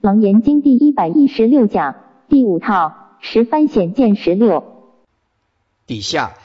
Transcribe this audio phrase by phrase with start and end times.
[0.00, 1.94] 楞严经第一百一十六讲
[2.30, 4.94] 第五套十番显见十六。
[5.86, 6.38] 底下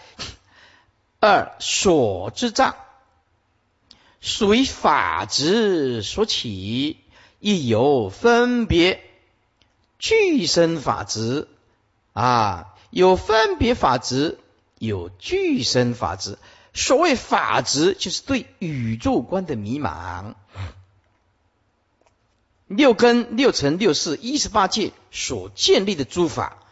[1.21, 2.75] 二所之障，
[4.19, 6.97] 属于法执所起，
[7.39, 8.99] 亦有分别
[9.99, 11.47] 具身法执
[12.11, 14.37] 啊，有分别法执，
[14.79, 16.37] 有具身法执。
[16.73, 20.33] 所谓法执，就是对宇宙观的迷茫。
[22.67, 26.63] 六根、六尘、六识、一十八界所建立的诸法，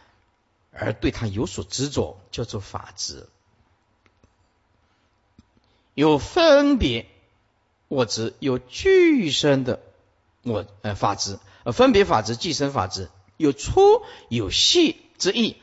[0.72, 3.28] 而对它有所执着，叫做法执。
[5.94, 7.06] 有分别
[7.86, 9.80] 我执，有具身的
[10.42, 15.56] 我呃法执，呃分别法执、具身法执，有粗有细之意。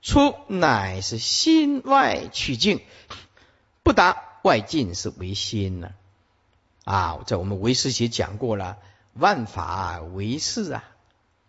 [0.00, 2.80] 粗乃是心外取境。
[3.82, 5.92] 不达外境是唯心呢？
[6.84, 8.78] 啊，在我们唯识学讲过了，
[9.18, 10.84] 万法唯识啊，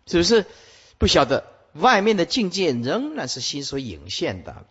[0.06, 0.46] 是不是？
[0.98, 4.66] 不晓得外面的境界仍然是心所影现的，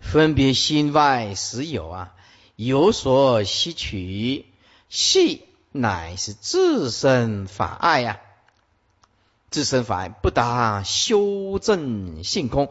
[0.00, 2.14] 分别心外实有啊，
[2.56, 4.46] 有所吸取，
[4.88, 8.20] 系乃是自身法爱呀，
[9.50, 12.70] 自身法爱不达修正性空。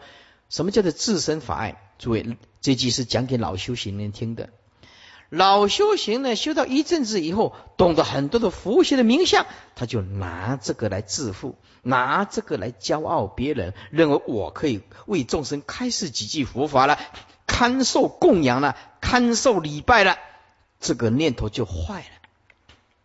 [0.50, 1.82] 什么叫做自身法爱？
[1.98, 4.50] 诸位，这句是讲给老修行人听的。
[5.30, 9.46] 老修行呢，修到一阵子以后，懂得很多的佛学的名相，
[9.76, 17.00] 他就拿这个来致富，拿这个来骄傲别人，认为我可以为众生开示几句佛法了，
[17.48, 20.18] 堪受供养了，堪受礼拜了，
[20.80, 22.06] 这个念头就坏了。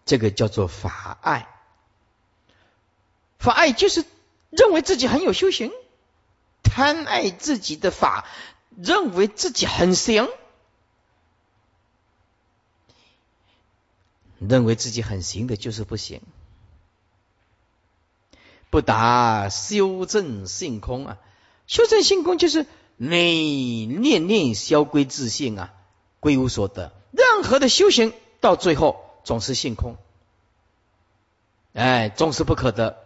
[0.04, 1.48] 这个叫做法爱，
[3.38, 4.04] 法爱就是
[4.50, 5.70] 认为自己很有修行，
[6.62, 8.26] 贪爱自己的法。
[8.76, 10.28] 认为自己很行，
[14.40, 16.20] 认为自己很行的就是不行，
[18.70, 21.18] 不达修正性空啊！
[21.66, 22.66] 修正性空就是
[22.96, 25.72] 你念念消归自性啊，
[26.18, 26.92] 归无所得。
[27.12, 29.96] 任何的修行到最后总是性空，
[31.74, 32.98] 哎，总是不可得。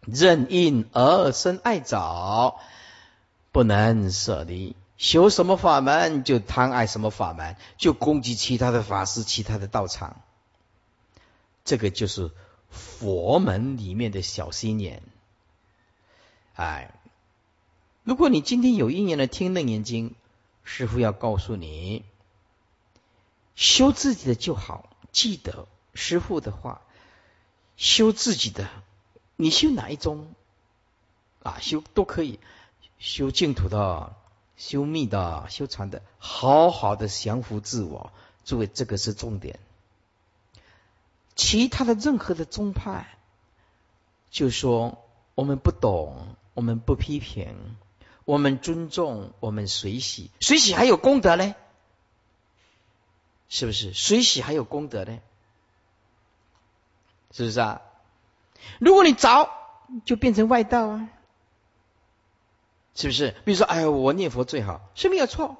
[0.00, 2.58] 任因而生爱找。
[3.52, 10.20] 不能舍离，修什么法门就贪爱什么法门，就攻击其他的法师、其他的道场。
[11.66, 12.30] 这个就是
[12.70, 15.02] 佛门里面的小心眼。
[16.54, 16.98] 哎，
[18.04, 20.14] 如果你今天有一年来听楞严经，
[20.64, 22.04] 师傅要告诉你，
[23.54, 26.80] 修自己的就好，记得师傅的话，
[27.76, 28.70] 修自己的，
[29.36, 30.32] 你修哪一宗
[31.42, 31.58] 啊？
[31.60, 32.40] 修都可以。
[32.98, 34.16] 修净土的、
[34.56, 38.10] 修密的、修禅的，好好的降服自我，
[38.46, 39.60] 诸位，这个是重点。
[41.36, 43.06] 其他的任何的宗派，
[44.30, 45.04] 就说
[45.36, 47.76] 我们不懂，我们不批评，
[48.24, 51.54] 我们尊重，我们随喜，随喜还有功德呢？
[53.48, 53.92] 是不是？
[53.92, 55.20] 随喜还有功德呢？
[57.30, 57.82] 是不是啊？
[58.80, 59.50] 如果你着，
[60.04, 61.08] 就变成外道啊。
[62.94, 63.36] 是不是？
[63.44, 65.58] 比如说，哎，我念佛最好是没有错，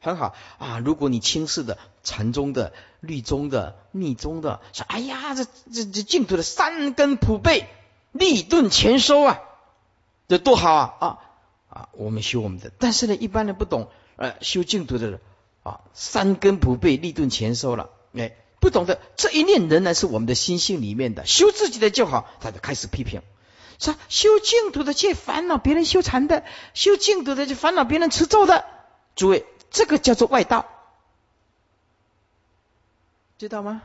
[0.00, 0.80] 很好啊。
[0.80, 7.68] 如果你轻视的禅宗的、律宗的、密宗的，说哎呀，这这这净土的三根普被、
[8.12, 9.40] 立顿前收啊，
[10.28, 11.18] 这多好啊啊
[11.68, 11.88] 啊！
[11.92, 15.20] 我们修我们的，但是呢，一般人不懂，呃，修净土的人
[15.62, 23.22] 啊，三根普被、立顿前收了，哎，不懂得这一念仍然是我们的心性里面的，修自己的就好，他就开始批评。
[23.78, 28.64] 说修净土的去烦恼别人修禅的，修净土的就烦恼别人吃咒的。
[29.16, 30.66] 诸位，这个叫做外道，
[33.42, 33.82] 知道吗？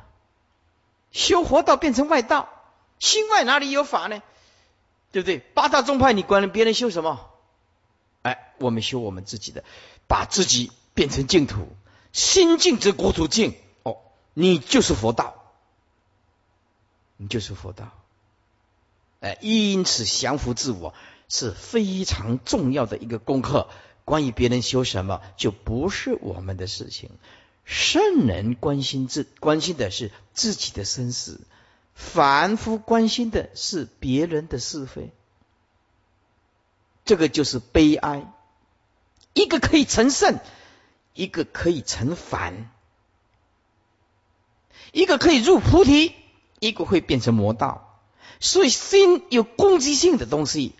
[1.11, 2.47] 修佛道变成外道，
[2.99, 4.21] 心外哪里有法呢？
[5.11, 5.39] 对不对？
[5.39, 7.27] 八大宗派你管别人修什么？
[8.21, 9.63] 哎，我们修我们自己的，
[10.07, 11.75] 把自己变成净土，
[12.13, 13.55] 心净则国土净。
[13.81, 13.97] 哦，
[14.35, 15.33] 你就是佛道，
[17.15, 17.89] 你就是佛道。
[19.21, 20.93] 哎，因此降服自我
[21.29, 23.69] 是非常重要的一个功课。
[24.05, 27.09] 关于别人修什么，就不是我们的事情。
[27.67, 31.41] 圣人关心自关心的是自己的生死，
[31.93, 35.11] 凡夫关心的是别人的是非。
[37.03, 38.33] 这个就是悲哀。
[39.33, 40.39] 一个可以成圣，
[41.13, 42.71] 一个可以成凡，
[44.93, 46.13] 一个可以入菩提，
[46.59, 48.01] 一个会变成魔道。
[48.39, 50.73] 所以，心有攻击性的东西，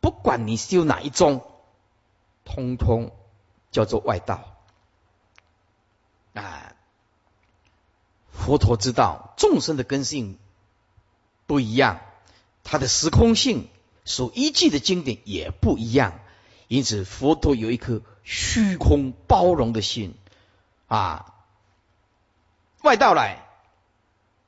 [0.00, 1.44] 不管你修哪一宗，
[2.44, 3.12] 通通
[3.72, 4.57] 叫做外道。
[6.38, 6.76] 啊，
[8.32, 10.38] 佛陀知道众生的根性
[11.46, 12.00] 不一样，
[12.62, 13.68] 它的时空性
[14.04, 16.20] 所依据的经典也不一样，
[16.68, 20.14] 因此佛陀有一颗虚空包容的心
[20.86, 21.34] 啊。
[22.82, 23.44] 外道来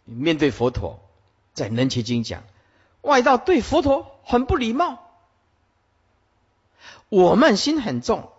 [0.05, 1.01] 面对佛陀，
[1.53, 2.45] 在《能切经》讲，
[3.01, 5.11] 外道对佛陀很不礼貌，
[7.09, 8.31] 我慢心很重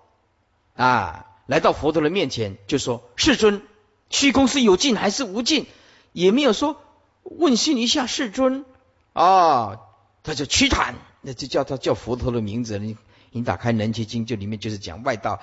[0.75, 1.27] 啊。
[1.51, 3.61] 来到佛陀的面前，就说：“世尊，
[4.09, 5.67] 虚空是有尽还是无尽？”
[6.13, 6.81] 也没有说
[7.23, 8.63] 问讯一下世尊
[9.11, 9.81] 啊，
[10.23, 12.79] 他就屈坦，那就叫他叫佛陀的名字。
[12.79, 12.95] 你
[13.31, 15.41] 你打开《能切经》，就里面就是讲外道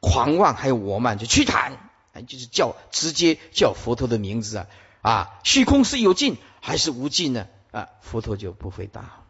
[0.00, 1.90] 狂妄还有我慢，就屈坦。
[2.26, 4.66] 就是叫直接叫佛陀的名字啊
[5.02, 5.38] 啊！
[5.44, 7.46] 虚空是有尽还是无尽呢？
[7.70, 9.20] 啊，佛陀就不回答。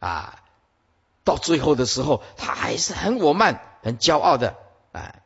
[0.00, 0.42] 啊，
[1.24, 4.56] 到最后的时候，他还是很我慢、很骄傲的
[4.92, 5.16] 啊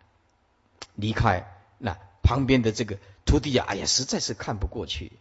[0.94, 1.46] 离开。
[1.78, 5.12] 那旁边的这个徒弟啊，哎呀，实在是看不过去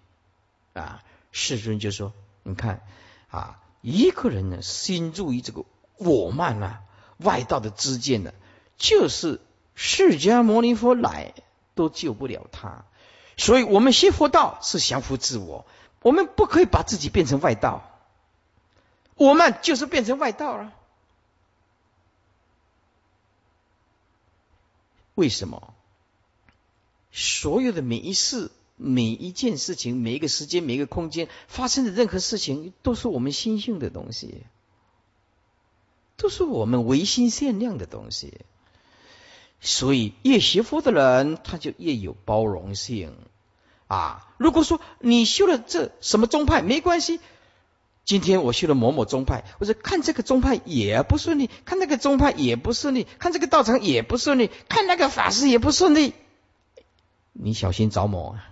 [0.73, 1.03] 啊。
[1.31, 2.13] 世尊就说
[2.43, 2.81] ：“你看
[3.29, 5.65] 啊，一个人呢，心入于这个
[5.97, 6.81] 我慢啊，
[7.17, 8.33] 外道的知见呢，
[8.77, 9.41] 就是。”
[9.75, 11.33] 释迦牟尼佛来
[11.73, 12.85] 都救不了他，
[13.37, 15.65] 所以我们学佛道是降服自我，
[16.03, 17.81] 我们不可以把自己变成外道，
[19.15, 20.71] 我们就是变成外道了。
[25.15, 25.73] 为什么？
[27.11, 34.43] 所有的每一事、每一件事情、每一个时间、每一个空间发生的任何事情，都是我们心性的东西，
[36.17, 38.41] 都是我们唯心限量的东西。
[39.61, 43.15] 所以越学佛的人，他就越有包容性
[43.87, 44.35] 啊。
[44.37, 47.19] 如果说你修了这什么宗派没关系，
[48.05, 56.13] 今天我去了某某宗派，或者看这个宗派也不顺利，看那个宗派也不顺利，看这个道场也不顺利，看那个法师也不顺利，
[57.31, 58.49] 你小心着魔啊！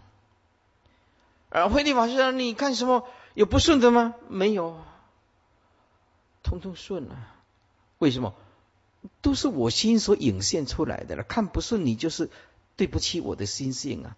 [1.49, 4.15] 而慧地法师，你看什么有不顺的吗？
[4.29, 4.79] 没有，
[6.43, 7.35] 通通顺啊。
[7.97, 8.33] 为什么？
[9.21, 12.29] 都是我心所引现出来的了，看不顺你就是
[12.77, 14.15] 对不起我的心性啊，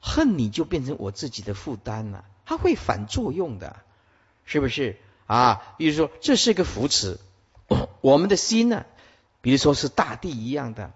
[0.00, 3.76] 恨你就变成我自己的负担了，它会反作用的，
[4.44, 5.74] 是不是啊？
[5.78, 7.18] 比如说这是一个扶持，
[8.00, 8.84] 我们的心呢，
[9.40, 10.92] 比如说是大地一样的，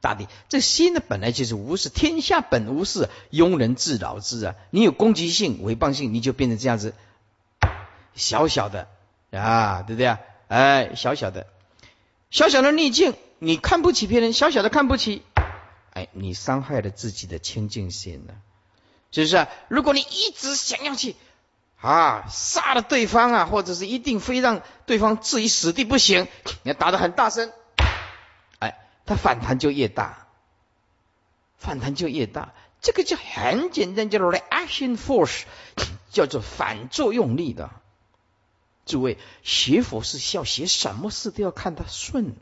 [0.00, 4.54] 大地这心呢本来就是无事，天下本无事，庸人自扰之啊！
[4.70, 6.94] 你有攻击性、诽谤性，你就变成这样子，
[8.14, 8.88] 小小的
[9.30, 10.20] 啊，对不对啊？
[10.48, 11.46] 哎，小小的。
[12.30, 15.22] 小小的逆境，你看不起别人，小小的看不起，
[15.94, 18.34] 哎，你伤害了自己的清净心了，
[19.10, 19.46] 是不是？
[19.68, 21.16] 如果你一直想要去
[21.80, 26.26] 啊杀了对方啊，或者是一定非让对方置于死地不行，
[26.64, 27.52] 你要打得很大声，
[28.58, 30.26] 哎，他反弹就越大，
[31.56, 35.42] 反弹就越大，这个就很简单，叫做 reaction force，
[36.10, 37.70] 叫做反作用力的。
[38.84, 42.34] 诸位，学佛是要学什么事都要看他顺。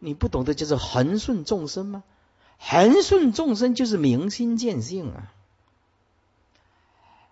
[0.00, 2.02] 你不懂得叫做恒顺众生吗？
[2.58, 5.32] 恒顺众生就是明心见性啊！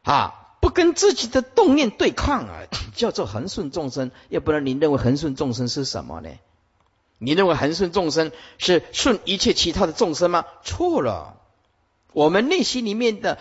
[0.05, 0.40] 啊，
[0.71, 2.63] 跟自己的动念对抗啊，
[2.95, 4.11] 叫做恒顺众生。
[4.29, 6.31] 要不然，你认为恒顺众生是什么呢？
[7.19, 10.47] 你认为恒顺众生是顺一切其他的众生吗？
[10.65, 11.37] 错了，
[12.15, 13.39] 我们内心里面的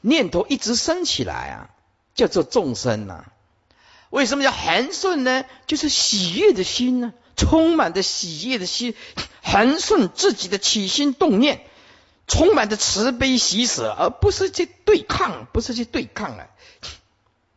[0.00, 1.70] 念头一直升起来啊，
[2.14, 3.26] 叫做众生呐。
[4.10, 5.44] 为什么叫恒顺呢？
[5.66, 8.94] 就是喜悦的心呢，充满着喜悦的心，
[9.42, 11.64] 恒顺自己的起心动念，
[12.26, 16.48] 充满着慈悲喜舍，而不是去对抗，不是去对抗了。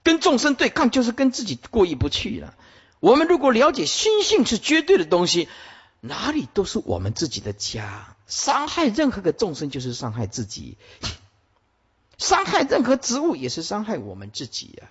[0.05, 2.55] 跟众生对抗，就是跟自己过意不去了。
[2.99, 5.49] 我们如果了解心性是绝对的东西，
[5.99, 8.15] 哪里都是我们自己的家。
[8.27, 10.77] 伤害任何个众生，就是伤害自己；
[12.19, 14.89] 伤害任何植物，也是伤害我们自己呀。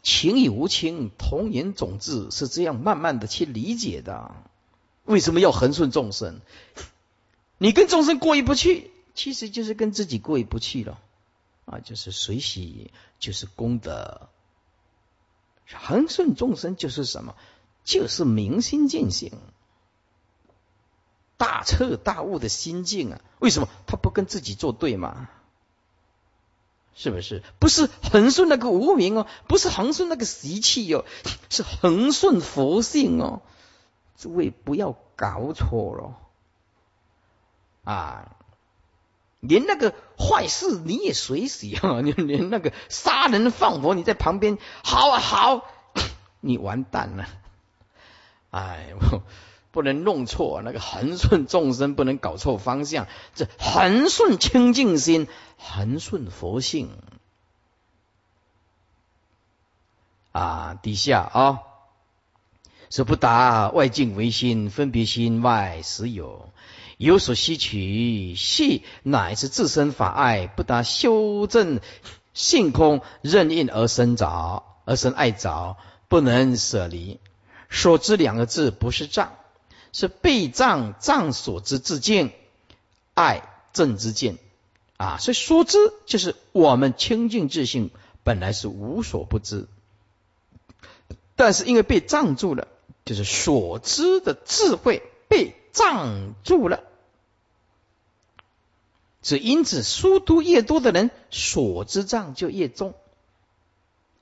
[0.00, 4.32] 情与无情，同源种子是这样慢慢的去理解的。
[5.04, 6.40] 为什么要恒顺众生？
[7.58, 11.00] 你跟众生过意不去，其实就是跟自己过意不去了。
[11.64, 14.28] 啊，就是随喜，就是功德。
[15.72, 17.34] 恒顺众生就是什么？
[17.84, 19.32] 就是明心见性，
[21.36, 23.20] 大彻大悟的心境啊！
[23.40, 25.28] 为什么他不跟自己作对嘛？
[26.94, 27.42] 是不是？
[27.58, 31.04] 不是恒顺那个无名哦，不是恒顺那个习气哦，
[31.48, 33.42] 是恒顺佛性哦。
[34.16, 36.18] 诸位不要搞错了
[37.82, 38.36] 啊！
[39.42, 41.98] 连那个坏事你也随喜啊！
[42.00, 45.66] 你连那个杀人放火，你在旁边好啊好，
[46.40, 47.26] 你完蛋了！
[48.52, 48.94] 哎，
[49.72, 55.26] 不能弄错，那个恒顺众生不能搞错方向，这恒顺清净心，
[55.58, 56.88] 恒顺佛性
[60.30, 61.58] 啊，底下啊，
[62.90, 66.52] 说不达外境唯心，分别心外实有，
[67.02, 71.80] 有所吸取，系乃是自身法爱，不达修正
[72.32, 75.76] 性空，任应而生着，而生爱着，
[76.08, 77.18] 不能舍离。
[77.68, 79.32] 所知两个字不是障，
[79.92, 82.32] 是被障障所知自见，
[83.14, 83.42] 爱
[83.72, 84.38] 正之见
[84.96, 85.16] 啊。
[85.18, 87.90] 所以所知就是我们清净自性
[88.22, 89.66] 本来是无所不知。
[91.34, 92.68] 但是因为被障住了，
[93.04, 96.84] 就是所知的智慧被障住了，
[99.22, 102.94] 只因此书读越多的人，所知障就越重。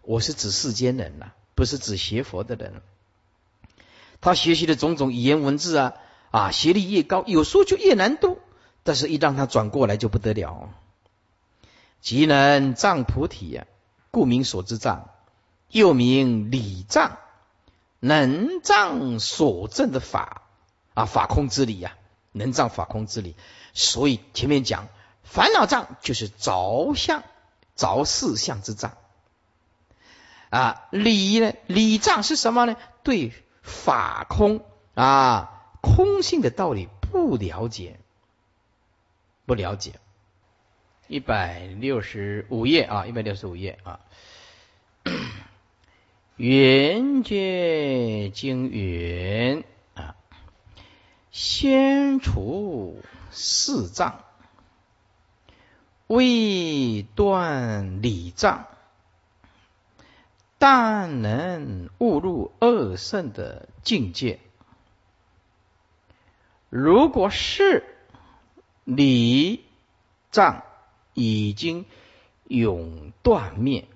[0.02, 2.83] 我是指世间人呐，不是指学佛的人。
[4.21, 5.95] 他学习的种种语言文字啊，
[6.30, 8.38] 啊，学历越高，有时候就越难读。
[8.83, 10.71] 但是，一让他转过来就不得了。
[12.00, 13.66] 即能障菩提呀，
[14.11, 15.11] 故名所知障。
[15.71, 17.19] 又名理障，
[18.00, 20.42] 能障所证的法
[20.95, 21.97] 啊，法空之理呀，
[22.33, 23.37] 能障法空之理。
[23.72, 24.88] 所以前面讲
[25.22, 27.22] 烦恼障就是着相、
[27.76, 28.96] 着四相之障
[30.50, 30.88] 啊。
[30.90, 32.76] 理呢，理障是什么呢？
[33.02, 37.98] 对法空啊，空性的道理不了解，
[39.46, 39.94] 不了解。
[41.06, 44.00] 一百六十五页啊，一百六十五页啊。
[46.36, 50.14] 圆觉经云啊，
[51.30, 54.25] 先除四障，
[56.06, 58.66] 未断理障，
[60.58, 64.40] 但能悟入二圣的境界。
[66.68, 67.84] 如果是
[68.84, 69.64] 理
[70.30, 70.62] 障
[71.14, 71.87] 已经
[72.44, 73.87] 永断灭。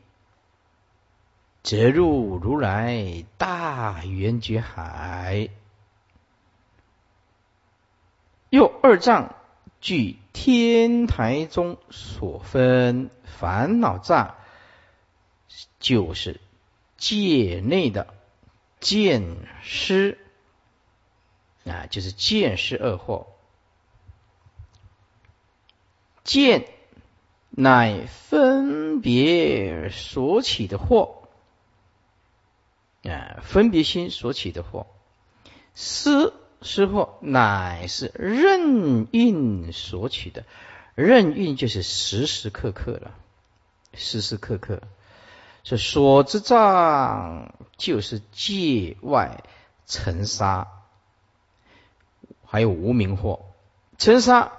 [1.64, 5.48] 则入如来大圆觉海。
[8.54, 9.34] 又二障
[9.80, 14.36] 据天台中所分烦恼障，
[15.80, 16.40] 就是
[16.96, 18.14] 界内的
[18.78, 19.24] 见
[19.64, 20.18] 失
[21.64, 23.26] 啊，就是见失二惑。
[26.22, 26.68] 见
[27.50, 31.24] 乃分别所起的惑。
[33.02, 34.86] 啊，分别心所起的惑，
[35.74, 36.32] 思
[36.64, 40.44] 思惑乃是任运所取的，
[40.94, 43.14] 任运就是时时刻刻了，
[43.92, 44.80] 时时刻刻，
[45.62, 49.44] 是所知障就是界外
[49.86, 50.66] 尘沙，
[52.46, 53.40] 还有无名惑，
[53.98, 54.52] 尘沙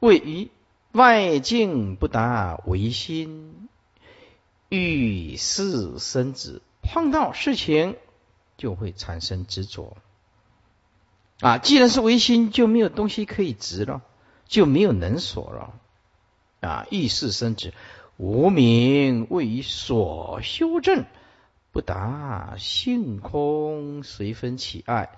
[0.00, 0.50] 位于
[0.90, 3.68] 外境不达唯心，
[4.68, 6.60] 遇事生子。
[6.82, 7.96] 碰到事情
[8.58, 9.96] 就会产生执着。
[11.42, 11.58] 啊！
[11.58, 14.00] 既然是唯心，就没有东西可以执了，
[14.46, 15.74] 就没有能所了
[16.60, 16.86] 啊！
[16.88, 17.74] 意识生执，
[18.16, 21.04] 无名位于所修正，
[21.72, 25.10] 不达性空，随分起爱。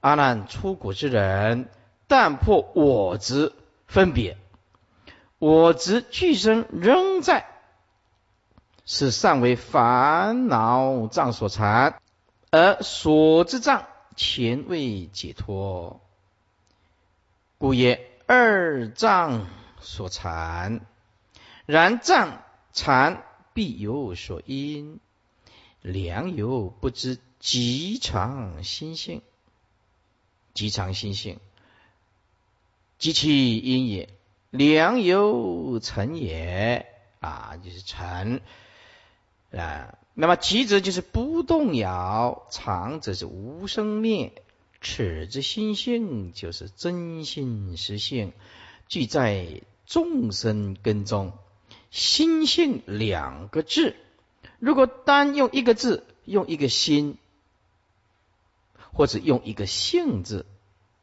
[0.00, 1.68] 阿难出国之人，
[2.08, 3.52] 但破我执
[3.86, 4.38] 分别，
[5.38, 7.46] 我执俱生仍在。
[8.86, 12.00] 是善为烦恼障所缠，
[12.50, 13.84] 而所之障
[14.16, 16.00] 前未解脱，
[17.58, 19.46] 故曰二障
[19.80, 20.80] 所缠。
[21.66, 22.42] 然障
[22.72, 25.00] 缠必有所因，
[25.82, 29.22] 良有不知极常心性，
[30.54, 31.38] 极常心性，
[32.98, 34.08] 极其因也。
[34.50, 36.86] 良有成也
[37.20, 38.40] 啊，就是成。
[39.52, 44.32] 啊，那么吉则就是不动摇，常则是无生灭。
[44.80, 48.32] 此之心性就是真心实性，
[48.88, 51.34] 具在众生根中。
[51.90, 53.94] 心性两个字，
[54.58, 57.18] 如果单用一个字，用一个心，
[58.94, 60.46] 或者用一个性字，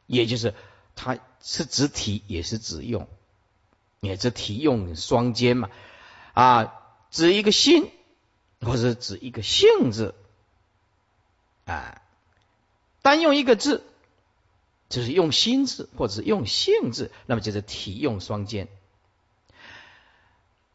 [0.08, 0.54] 也就是
[0.96, 3.06] 它是指体也是指用，
[4.00, 5.70] 也是体用双兼嘛。
[6.32, 6.74] 啊，
[7.12, 7.92] 指一个心。
[8.64, 10.14] 或者指一个性字
[11.66, 12.02] 啊，
[13.02, 13.84] 单用一个字，
[14.88, 18.68] 就是用心字或者用性字，那么就是体用双兼。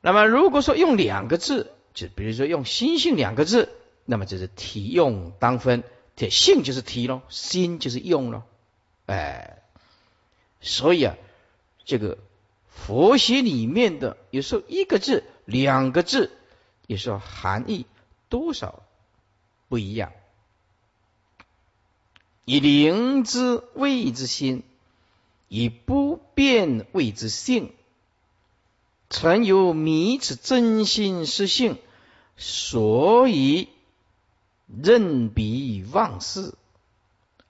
[0.01, 3.69] 那么如果说用两个字，就比如说用心性两个字，
[4.05, 5.83] 那么就是体用当分，
[6.15, 8.43] 体性就是体咯，心就是用咯。
[9.05, 9.61] 哎，
[10.61, 11.17] 所以啊，
[11.83, 12.17] 这个
[12.69, 16.31] 佛学里面的有时候一个字、两个字，
[16.89, 17.85] 有时候含义
[18.29, 18.81] 多少
[19.67, 20.11] 不一样。
[22.45, 24.63] 以灵之谓之心，
[25.49, 27.75] 以不变谓之性。
[29.07, 31.77] 曾有迷此真心实性，
[32.37, 33.69] 所以
[34.65, 36.55] 任彼忘事，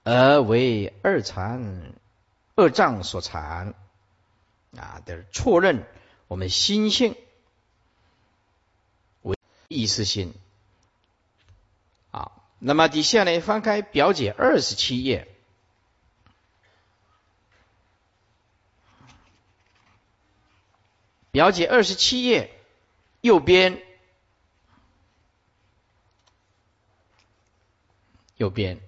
[0.04, 1.94] 而为二禅
[2.56, 3.74] 二障所缠。
[4.76, 5.86] 啊，的错认
[6.28, 7.16] 我们心性
[9.70, 10.34] 意识心。
[12.58, 15.34] 那么底下呢，翻开表解二十七页，
[21.30, 22.52] 表解二十七页
[23.22, 23.80] 右边，
[28.36, 28.78] 右边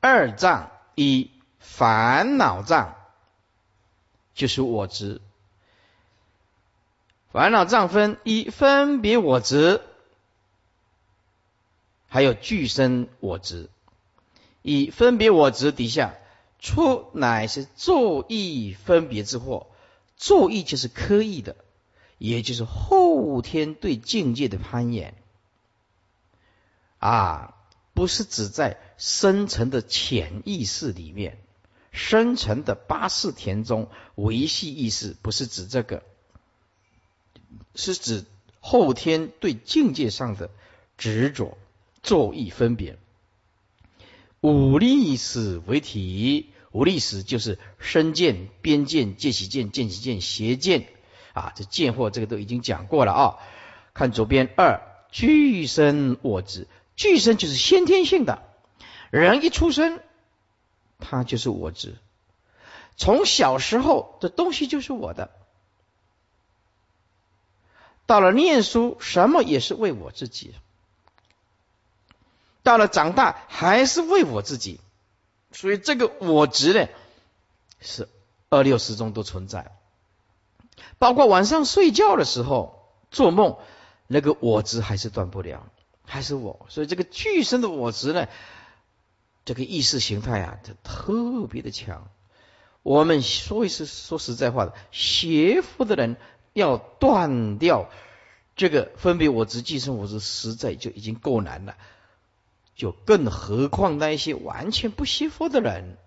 [0.00, 2.96] 二障一烦恼障，
[4.34, 5.20] 就是我执。
[7.36, 9.82] 烦恼障分一分别我执。
[12.08, 13.68] 还有具身我执，
[14.62, 16.14] 以分别我执底下
[16.60, 19.66] 出乃是作意分别之祸，
[20.16, 21.56] 作意就是刻意的，
[22.16, 25.14] 也就是后天对境界的攀岩。
[26.98, 27.54] 啊，
[27.92, 31.36] 不是指在深层的潜意识里面，
[31.92, 36.02] 深层的八识田中维系意识，不是指这个，
[37.74, 38.24] 是指
[38.60, 40.50] 后天对境界上的
[40.96, 41.56] 执着。
[42.02, 42.98] 作意分别，
[44.40, 50.86] 五力史为体，五力史就是身见、边见、见习见、见习见、邪见
[51.32, 53.38] 啊，这见或这个都已经讲过了啊。
[53.92, 58.40] 看左边二，具身我执，具身就是先天性的，
[59.10, 59.98] 人一出生，
[61.00, 61.96] 他就是我执，
[62.96, 65.32] 从小时候的东西就是我的，
[68.06, 70.54] 到了念书，什么也是为我自己。
[72.62, 74.80] 到了长大还是为我自己，
[75.52, 76.88] 所以这个我执呢
[77.80, 78.08] 是
[78.48, 79.70] 二六十中都存在，
[80.98, 83.56] 包括晚上睡觉的时候做梦，
[84.08, 85.64] 那个我执还是断不了，
[86.04, 86.66] 还是我。
[86.68, 88.26] 所以这个具身的我执呢，
[89.44, 92.08] 这个意识形态啊，它特别的强。
[92.82, 96.16] 我们说一次说实在话的，邪佛的人
[96.56, 97.90] 要断掉
[98.56, 101.76] 这个分别我执、寄生我执，实在就已经够难了。
[102.74, 105.98] 就更何况那一些完全不信佛的人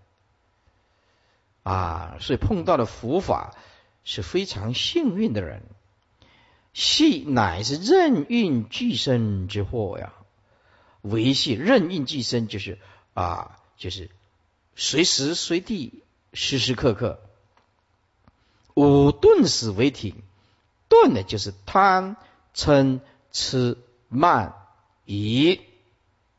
[1.61, 3.55] 啊，所以碰到的佛法
[4.03, 5.61] 是非常幸运的人。
[6.73, 10.13] 系乃是任运俱生之祸呀，
[11.01, 12.79] 维系任运俱生就是
[13.13, 14.09] 啊，就是
[14.75, 17.19] 随时随地、时时刻刻。
[18.75, 20.15] 五顿死为体，
[20.89, 22.17] 顿呢就是贪、
[22.53, 22.99] 嗔、
[23.31, 23.77] 痴、
[24.09, 24.53] 慢、
[25.05, 25.61] 疑。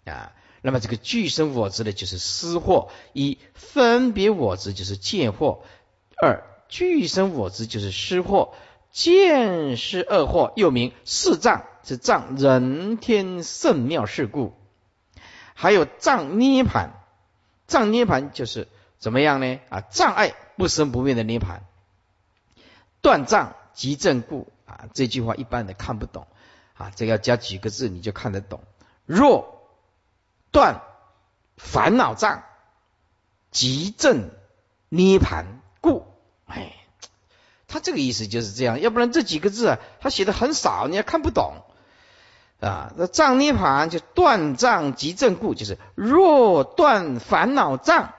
[0.05, 5.63] 啊，那么这个具生我执的，就是私货；一分别我执就是见货；
[6.21, 8.53] 二具生我执就是失货。
[8.93, 14.53] 见是二货，又名四障，是障人天圣妙事故。
[15.55, 16.91] 还有障涅盘，
[17.69, 18.67] 障涅盘就是
[18.99, 19.61] 怎么样呢？
[19.69, 21.63] 啊，障碍不生不灭的涅盘。
[23.01, 26.27] 断障即正故啊，这句话一般人看不懂
[26.75, 28.61] 啊，这要加几个字你就看得懂。
[29.07, 29.59] 若
[30.53, 30.83] 断
[31.57, 32.43] 烦恼障，
[33.51, 34.29] 即正
[34.91, 36.05] 涅盘故。
[36.45, 36.75] 哎，
[37.69, 41.63] 他这个意思就是这样，要不然这几个字啊，他写的很少，你也看不懂
[42.61, 42.93] 啊。
[42.99, 48.13] 那障涅盘就断障即正故，就是若断烦恼障，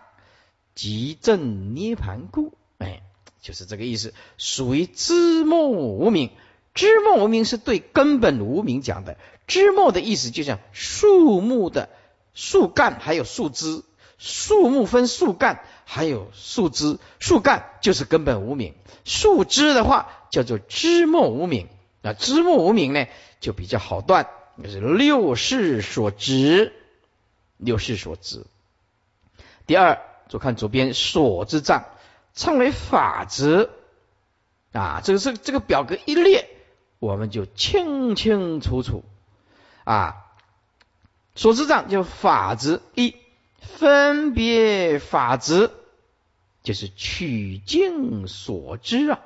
[0.73, 2.57] 即正涅盘故。
[2.79, 3.03] 哎，
[3.41, 6.29] 就是这个意思，属于知末无名。
[6.73, 9.17] 知末无名是对根本无名讲的。
[9.47, 11.89] 知末的意思就像树木的。
[12.33, 13.83] 树干还有树枝，
[14.17, 18.73] 树木分树干还有树枝，树干就是根本无名，
[19.03, 21.67] 树枝的话叫做枝末无名。
[22.01, 23.05] 那枝末无名呢，
[23.41, 24.27] 就比较好断，
[24.63, 26.71] 就是六世所执，
[27.57, 28.45] 六世所执。
[29.67, 29.99] 第二，
[30.29, 31.83] 就看左边所知障，
[32.33, 33.69] 称为法执
[34.71, 35.01] 啊。
[35.03, 36.49] 这个是这个表格一列，
[36.99, 39.03] 我们就清清楚楚
[39.83, 40.25] 啊。
[41.33, 43.15] 所知障就法执一
[43.59, 45.71] 分别法执，
[46.61, 49.19] 就是取境所知啊；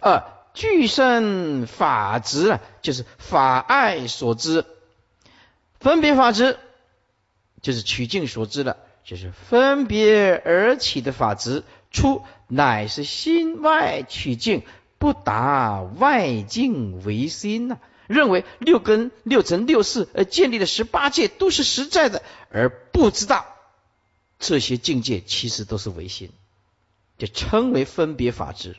[0.00, 4.64] 二具身法执啊，就是法爱所知；
[5.78, 6.58] 分别法执
[7.60, 14.62] 就是取境所知了就是分别而起的法执，出乃是心外取境，
[14.98, 17.78] 不达外境为心呐。
[18.06, 23.46] 认为六根、六尘、六识而建立的十八界都是实在的，而不知道
[24.40, 26.30] 这些境界其实都是唯心，
[27.18, 28.74] 就称为分别法执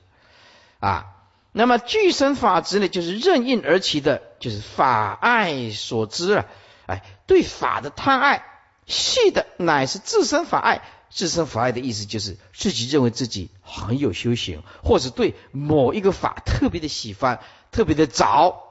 [0.82, 1.06] 啊。
[1.54, 6.46] 那么具身法执呢，就是任应而起的，就是法爱所知了。
[6.88, 8.44] 哎，对法的贪爱，
[8.86, 10.82] 细的乃是自身法爱。
[11.10, 18.63] 自身法爱的意思就是自己认为自己很有修行，或者对某一个法特别的喜欢，特别的着。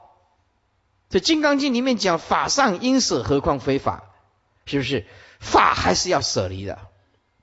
[1.07, 4.05] 在《金刚经》里面讲法上应舍，何况非法？
[4.65, 5.05] 是不是
[5.39, 6.79] 法还是要舍离的？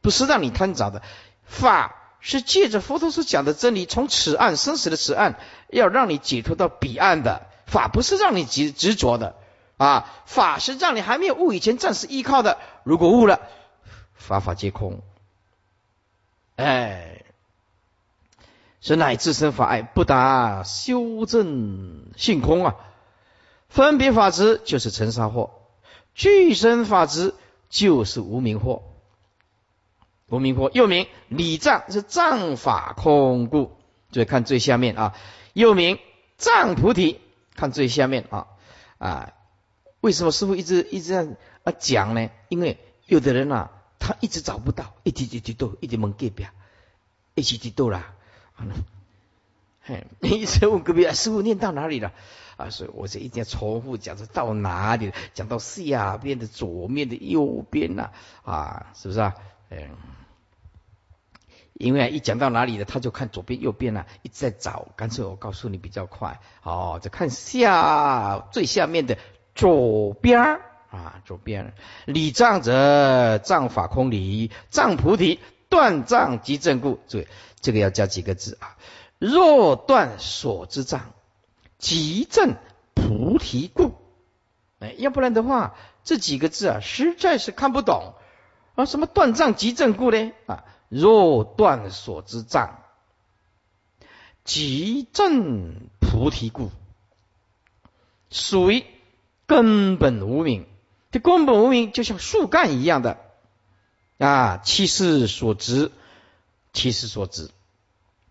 [0.01, 1.03] 不是让你贪着的。
[1.45, 7.47] 法是借着佛陀所讲的真理，从此岸生死的此岸，要让你解脱到彼岸的。
[7.67, 9.37] 法不是让你执执着的
[9.79, 10.13] 啊！
[10.27, 12.59] 法是让你还没有悟以前暂时依靠的。
[12.85, 13.41] 如果悟了，
[14.15, 15.01] 法法皆空。
[16.57, 17.23] 哎，
[18.81, 22.75] 是乃至身法爱不达修正性空啊！
[23.69, 25.51] 分别法执就是尘沙惑，
[26.15, 27.35] 具身法执
[27.69, 28.83] 就是无明惑。
[30.29, 33.79] 无明惑又名理障，是障法空故。
[34.11, 35.15] 注意看最下面啊，
[35.53, 35.99] 又名
[36.37, 37.21] 障菩提。
[37.55, 38.47] 看最下面啊
[38.99, 39.33] 啊，
[40.01, 42.31] 为什么师傅一直一直这样啊讲呢？
[42.49, 46.47] 因为有的人啊，他一直找不到，一直一直都一直蒙隔壁，
[47.35, 48.15] 一直直都啦。
[49.81, 52.13] 嘿，你一直问隔壁啊师傅念到哪里了？
[52.57, 58.11] 啊，所以我就一定要重复讲，说到哪里，讲到下边的左面的右边呐，
[58.43, 59.35] 啊，是不是啊？
[59.71, 59.97] 嗯，
[61.73, 69.17] 因为一讲到哪里了，他就看左边右边了，一直在找，干脆我告诉你比较快，哦，就看下最下面的
[69.59, 71.75] 左边啊，左边，
[72.07, 77.27] 理障者障法空理，障菩提断障即正故，注意
[77.61, 78.77] 这个要加几个字啊，
[79.19, 81.13] 若断所知障。
[81.77, 82.55] 即正
[82.95, 83.95] 菩提故，
[84.79, 88.15] 哎，要不然的话，这几个字啊，实在是看不懂
[88.77, 88.85] 啊。
[88.85, 90.33] 什么断障即正故呢？
[90.47, 92.79] 啊，若断所知障，
[94.45, 96.71] 即正菩提故，
[98.31, 98.85] 属于
[99.49, 100.69] 根本无名。
[101.11, 103.19] 这根本无名就像树干一样的
[104.19, 105.91] 啊，七世所值，
[106.73, 107.51] 其势所值。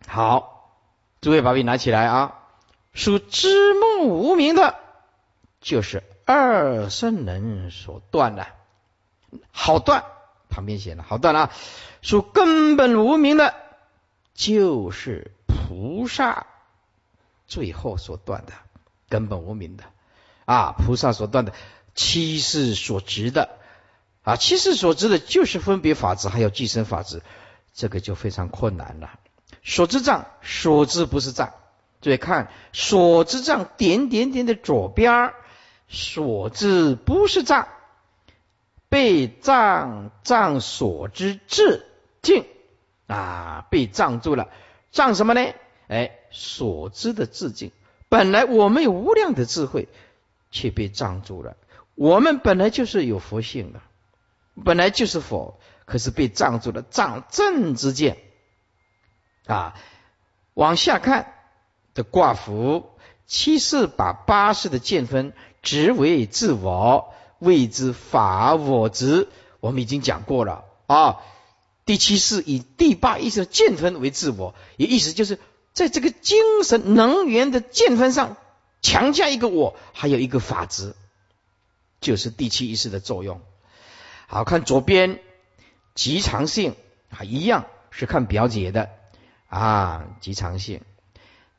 [0.05, 0.79] 好，
[1.19, 2.39] 诸位把笔拿起来啊。
[2.93, 4.75] 属知木无名的，
[5.59, 8.47] 就是二圣人所断的，
[9.51, 10.03] 好断。
[10.49, 11.51] 旁边写了好断啊。
[12.01, 13.55] 属根本无名的，
[14.33, 16.47] 就是菩萨
[17.47, 18.53] 最后所断的
[19.09, 19.83] 根本无名的
[20.47, 20.71] 啊。
[20.71, 21.53] 菩萨所断的
[21.93, 23.49] 七世所执的
[24.23, 27.21] 啊，七世所执的就是分别法执，还有寄生法执，
[27.73, 29.19] 这个就非常困难了。
[29.63, 31.53] 所知障，所知不是障。
[31.99, 35.33] 注意看所知障点点点的左边，
[35.87, 37.67] 所知不是障，
[38.89, 41.85] 被障障所知智
[42.21, 42.45] 境
[43.07, 44.49] 啊，被障住了。
[44.91, 45.53] 障什么呢？
[45.87, 47.71] 哎，所知的智境。
[48.09, 49.87] 本来我们有无量的智慧，
[50.51, 51.57] 却被障住了。
[51.95, 53.81] 我们本来就是有佛性的，
[54.63, 56.81] 本来就是佛，可是被障住了。
[56.81, 58.17] 障正之见
[59.45, 59.75] 啊，
[60.53, 61.33] 往下看。
[61.93, 62.91] 的卦符，
[63.25, 65.33] 七世把八世的见分
[65.63, 69.27] 执为自我，谓之法我执。
[69.59, 71.17] 我们已经讲过了啊。
[71.85, 75.39] 第七世以第八意识的见分为自我，也意思就是
[75.73, 78.37] 在这个精神能源的见分上
[78.81, 80.95] 强加一个我，还有一个法执，
[82.01, 83.41] 就是第七意识的作用。
[84.27, 85.19] 好看左边
[85.95, 86.75] 极长性
[87.09, 88.89] 啊，一样是看表姐的
[89.47, 90.81] 啊，极长性。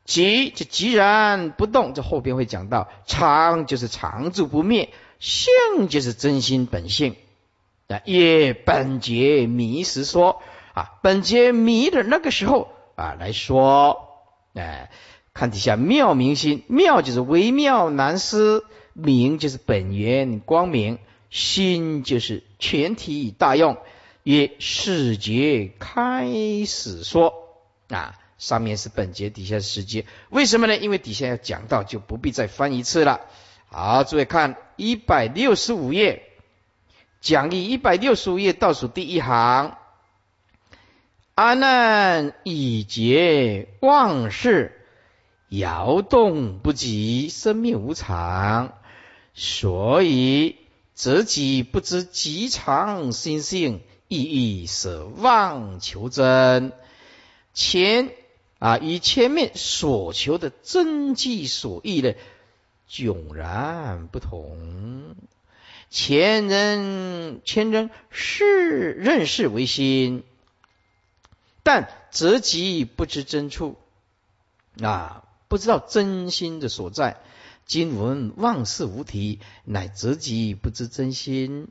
[0.04, 7.14] 即就寂然不动，这后边会讲到常就是常住不灭，性就是真心本性
[7.88, 8.00] 啊。
[8.06, 10.40] 也本节迷时说
[10.72, 14.90] 啊，本节迷的那个时候啊来说，哎，
[15.38, 20.98] 看底下妙明心，妙就是微妙难思，明就是本源光明，
[21.30, 23.76] 心就是全体大用，
[24.24, 26.26] 曰世节开
[26.66, 27.32] 始说
[27.88, 28.18] 啊。
[28.36, 30.76] 上面是本节，底下是世节，为什么呢？
[30.76, 33.20] 因为底下要讲到，就不必再翻一次了。
[33.66, 36.22] 好，诸位看一百六十五页
[37.20, 39.76] 讲义，一百六十五页倒数第一行，
[41.34, 44.77] 阿难已劫忘事，
[45.48, 48.74] 摇动不及，生命无常，
[49.34, 50.56] 所以
[50.94, 56.72] 则己不知极常心性，意义舍妄求真，
[57.54, 58.10] 前
[58.58, 62.16] 啊与前面所求的真迹所意的
[62.90, 65.16] 迥然不同。
[65.88, 70.24] 前人前人是认识为心，
[71.62, 73.76] 但择己不知真处
[74.82, 77.16] 啊，不知道真心的所在。
[77.66, 81.68] 今闻万事无题，乃择己不知真心，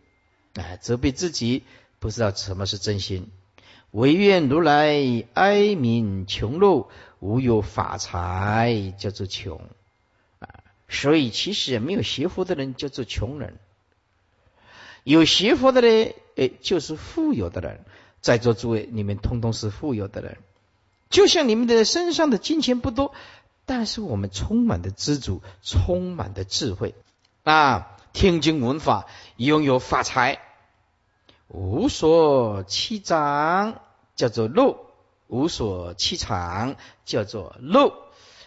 [0.54, 1.64] 哎，责备自己。
[2.00, 3.32] 不知道什么是真心，
[3.90, 4.94] 唯愿如来
[5.34, 9.60] 哀悯穷路，无有法财，叫做穷
[10.38, 10.62] 啊。
[10.88, 13.58] 所以其实没有学佛的人叫做穷人，
[15.04, 17.84] 有学佛的呢，哎，就是富有的人。
[18.22, 20.38] 在座诸位，你们通通是富有的人，
[21.10, 23.14] 就像你们的身上的金钱不多，
[23.68, 26.96] 但是我们充满的知足，充满的智慧
[27.44, 30.40] 啊，听经闻法，拥有法财。
[31.50, 33.82] 无所欺长，
[34.16, 34.78] 叫做肉；
[35.28, 37.94] 无所欺长，叫做肉，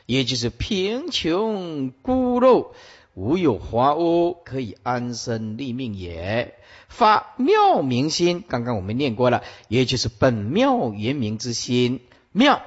[0.07, 2.69] 也就是贫穷孤陋，
[3.15, 6.59] 无有华屋可以安身立命也。
[6.89, 12.01] 发妙明心，刚刚我们念过了，也就是本妙圆明之心。
[12.33, 12.63] 妙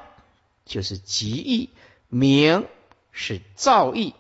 [0.65, 1.69] 就是极意，
[2.13, 2.67] 明
[3.11, 4.13] 是造意，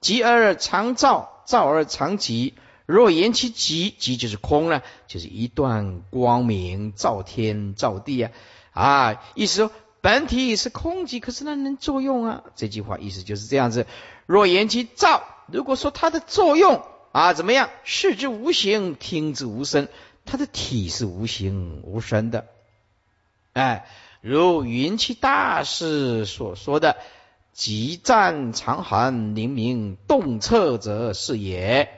[0.00, 2.54] 极而常造，造而常极。
[2.84, 8.32] 若言其极，极就是空了，就是一段光明照天照地啊
[8.72, 9.22] 啊！
[9.34, 12.44] 意思说本体是空寂，可是它能作用啊。
[12.54, 13.86] 这句话意思就是这样子。
[14.26, 16.82] 若言其照，如果说它的作用
[17.12, 17.70] 啊怎么样？
[17.84, 19.88] 视之无形，听之无声，
[20.24, 22.46] 它的体是无形无声的。
[23.52, 23.86] 哎，
[24.20, 26.96] 如云气大师所说的
[27.58, 31.88] “极战长寒，灵明动彻者是也”。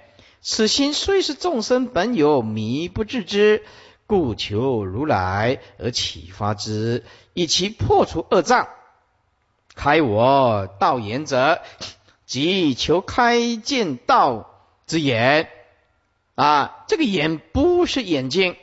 [0.41, 3.63] 此心虽是众生本有迷不自知，
[4.07, 8.71] 故求如来而启发之，以其破除恶障，
[9.75, 11.61] 开我道眼者，
[12.25, 15.51] 即求开见道之眼。
[16.37, 18.57] 啊，这个眼不是眼睛，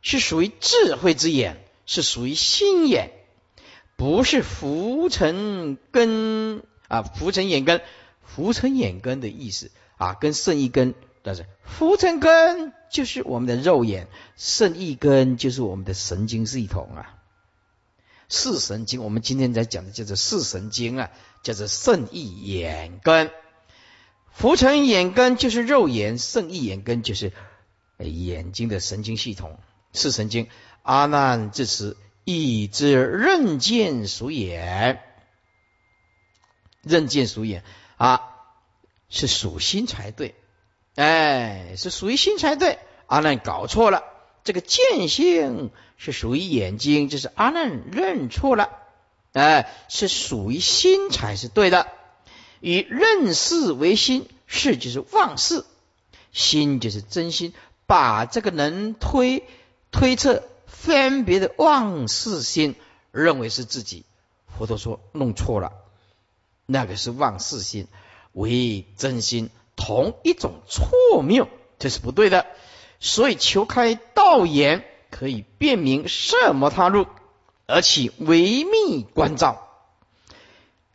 [0.00, 3.10] 是属于智慧之眼，是属于心眼，
[4.00, 7.82] 不是浮尘根啊，浮尘眼根，
[8.22, 10.94] 浮尘眼根的意思啊，跟圣意根。
[11.22, 14.08] 但是浮尘根就是我们的肉眼，
[14.38, 17.14] 圣意根就是我们的神经系统啊。
[18.30, 21.10] 视神经，我们今天在讲的叫做视神经啊，
[21.42, 23.30] 叫做圣意眼根。
[24.32, 27.34] 浮尘眼根就是肉眼，圣意眼根就是
[27.98, 29.58] 眼睛的神经系统，
[29.92, 30.48] 视神经。
[30.80, 31.98] 阿难至此
[32.30, 35.00] 已知任见属眼，
[36.82, 37.64] 任见属眼
[37.96, 38.22] 啊，
[39.08, 40.34] 是属心才对。
[40.96, 42.78] 哎，是属于心才对。
[43.06, 44.04] 阿难搞错了，
[44.44, 48.70] 这个见性是属于眼睛，这是阿难认错了。
[49.32, 51.86] 哎，是属于心才是对的。
[52.60, 55.64] 以认识为心，事就是妄事，
[56.32, 57.54] 心就是真心。
[57.86, 59.44] 把这个能推
[59.90, 60.44] 推测
[60.82, 62.74] 分别的妄事心
[63.12, 64.04] 认为是自己，
[64.46, 65.72] 佛陀说弄错了，
[66.64, 67.86] 那个是妄事心
[68.32, 69.50] 为真心。
[69.76, 72.46] 同一种错谬，这是不对的。
[72.98, 77.06] 所以求开道眼，可以辨明什么他路，
[77.66, 79.68] 而且唯密观照，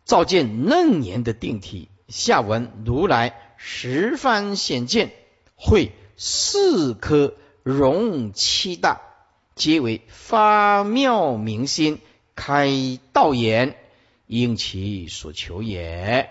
[0.04, 1.90] 照见嫩年的定体。
[2.08, 5.12] 下文如来十番显见，
[5.56, 9.02] 会四颗容七大，
[9.56, 12.02] 皆为发妙明心，
[12.36, 12.70] 开
[13.14, 13.78] 道眼，
[14.28, 16.30] 应其所求也。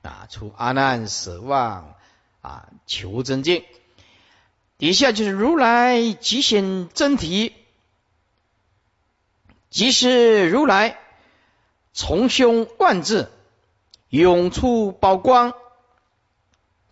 [0.00, 1.94] 啊，出阿难舍望
[2.40, 3.64] 啊，求真经。
[4.78, 7.52] 底下就是如来即显真体，
[9.68, 10.98] 即是如来
[11.92, 13.30] 从胸万字
[14.08, 15.54] 涌出宝光，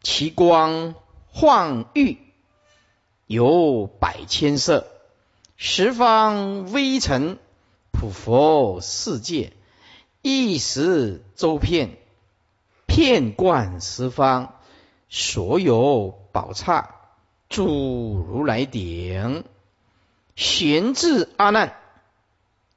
[0.03, 0.95] 其光
[1.29, 2.19] 晃欲，
[3.27, 4.94] 有百千色，
[5.57, 7.39] 十方微尘
[7.93, 9.53] 普佛世界，
[10.23, 11.99] 一时周遍。
[12.87, 14.61] 遍观十方，
[15.09, 16.95] 所有宝刹，
[17.49, 19.45] 诸如来顶，
[20.37, 21.77] 玄至阿难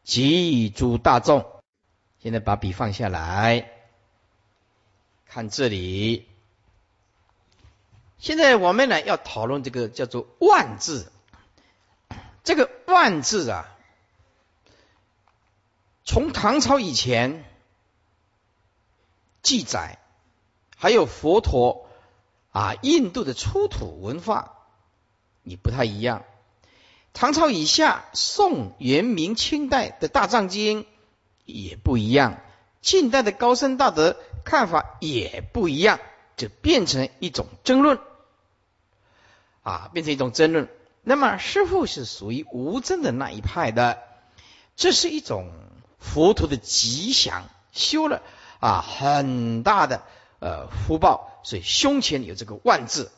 [0.03, 1.45] 及诸大众。
[2.17, 3.69] 现在把笔放下来，
[5.27, 6.25] 看这里。
[8.17, 11.11] 现在我们呢要讨论这个叫做万字，
[12.47, 13.67] 这个万字啊，
[16.05, 17.43] 从唐朝以前
[19.41, 19.99] 记载。
[20.77, 21.89] 还有佛陀
[22.51, 24.53] 啊，印度的出土文化，
[25.41, 26.23] 你不太一样。
[27.11, 30.85] 唐朝以下，宋、元、明、清代的大藏经
[31.43, 32.39] 也不一样，
[32.79, 35.99] 近代的高僧大德看法也不一样，
[36.37, 37.99] 就变成一种争论，
[39.63, 40.69] 啊，变成一种争论。
[41.09, 44.03] 那么师父是属于无争的那一派的，
[44.75, 45.53] 这是一种
[45.99, 48.21] 佛陀的吉祥，修了
[48.59, 50.03] 啊很大的
[50.39, 53.09] 呃福报，所以胸前有这个万字。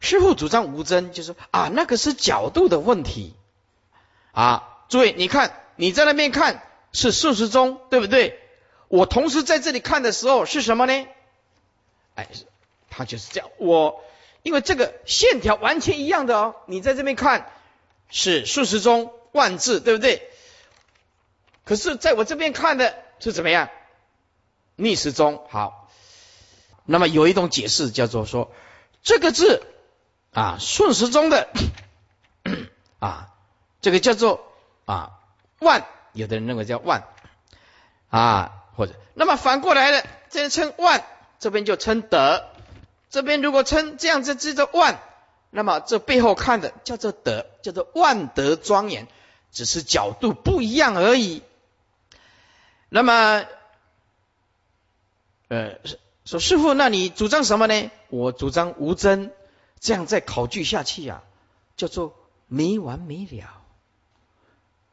[0.00, 3.36] 师傅主张无争，就是啊，那个是角度的问题
[4.32, 4.68] 啊。
[4.88, 6.60] 诸位，你看你在那边看
[6.92, 8.40] 是顺时钟，对不对？
[8.88, 11.06] 我同时在这里看的时候是什么呢？
[12.16, 12.26] 哎，
[12.90, 13.48] 他就是这样。
[13.58, 14.02] 我
[14.42, 17.50] 因为这个线条完全一样的哦，你在这边看
[18.08, 20.28] 是顺时钟万字，对不对？
[21.64, 23.70] 可是在我这边看的是怎么样？
[24.76, 25.46] 逆时钟。
[25.50, 25.90] 好，
[26.84, 28.52] 那么有一种解释叫做说
[29.02, 29.62] 这个字。
[30.34, 31.50] 啊，顺时钟的
[32.98, 33.34] 啊，
[33.82, 34.50] 这个叫做
[34.86, 35.18] 啊
[35.58, 37.06] 万，有的人认为叫万
[38.08, 41.04] 啊，或者那么反过来的，这边称万，
[41.38, 42.46] 这边就称德，
[43.12, 44.98] 这边如果称这样子叫做万，
[45.50, 49.06] 那么这背后看的叫做德，叫做万德庄严，
[49.52, 51.42] 只是角度不一样而已。
[52.88, 53.44] 那么，
[55.48, 55.78] 呃，
[56.24, 57.90] 说师傅，那你主张什么呢？
[58.08, 59.30] 我主张无真。
[59.78, 61.22] 这样再考据下去呀，
[61.76, 62.14] 叫做
[62.46, 63.62] 没完没了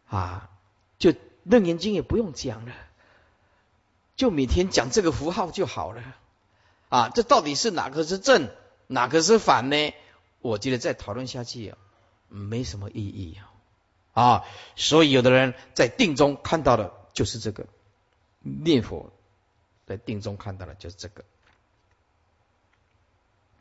[0.10, 0.49] 啊！
[0.97, 2.73] 就楞严经也不用讲了，
[4.15, 6.03] 就每天讲这个符号就好了
[6.89, 7.10] 啊！
[7.10, 8.49] 这到底是哪个是正，
[8.88, 9.93] 哪个是反呢？
[10.41, 11.73] 我觉得再讨论下去，
[12.28, 13.38] 没什么意义
[14.13, 14.21] 啊！
[14.21, 17.67] 啊，所以有的人在定中看到的就是这个
[18.41, 19.12] 念佛，
[19.86, 21.23] 在定中看到的就是这个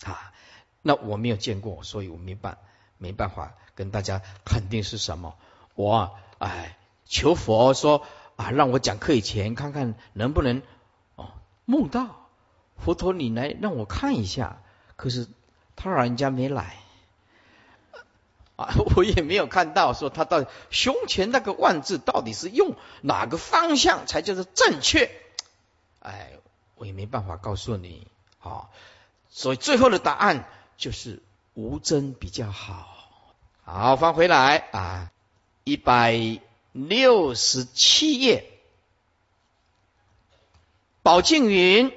[0.04, 0.32] 啊。
[0.80, 2.58] 那我没有见过，所以我没办
[2.96, 5.36] 没办法跟大家肯定是什么。
[5.74, 10.62] 我哎求佛说啊，让我讲课以前看看能不能
[11.16, 11.34] 哦
[11.66, 12.27] 梦到
[12.78, 14.62] 佛陀你来让我看一下。
[14.96, 15.28] 可是
[15.76, 16.76] 他老人家没来
[18.56, 25.10] 啊， 我也没有看到说他到胸前那个万字到底是用哪个方向才叫做正确。
[26.00, 26.32] 哎，
[26.76, 28.06] 我也没办法告诉你
[28.40, 28.68] 啊。
[29.30, 30.48] 所以最后的答案。
[30.78, 31.20] 就是
[31.54, 32.86] 无真比较好。
[33.64, 35.10] 好，翻回来啊，
[35.64, 38.48] 一百六十七页，
[41.02, 41.92] 宝镜云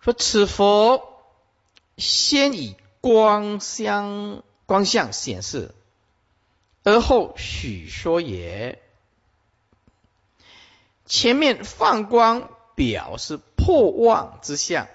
[0.00, 1.22] 说：“此佛
[1.96, 5.74] 先以光相光相显示，
[6.84, 8.80] 而后许说也。
[11.04, 14.88] 前面放光表示破妄之相。”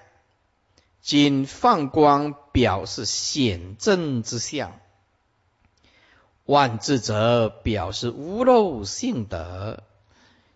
[1.06, 4.80] 今放光表示显正之相，
[6.46, 9.84] 万智者表示无漏性德，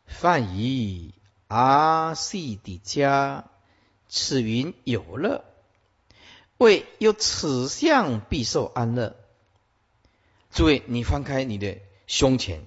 [0.05, 1.13] 泛以
[1.49, 3.43] 阿细底家，
[4.09, 5.43] 此云有乐，
[6.57, 9.15] 为有此相必受安乐。
[10.51, 12.65] 诸位，你翻开你的胸前，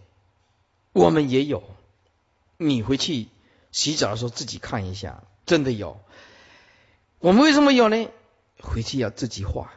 [0.92, 1.62] 我们也有，
[2.56, 3.28] 你回去
[3.72, 6.00] 洗澡的时候自己看一下，真的有。
[7.18, 8.08] 我们为什么有呢？
[8.60, 9.72] 回去要自己画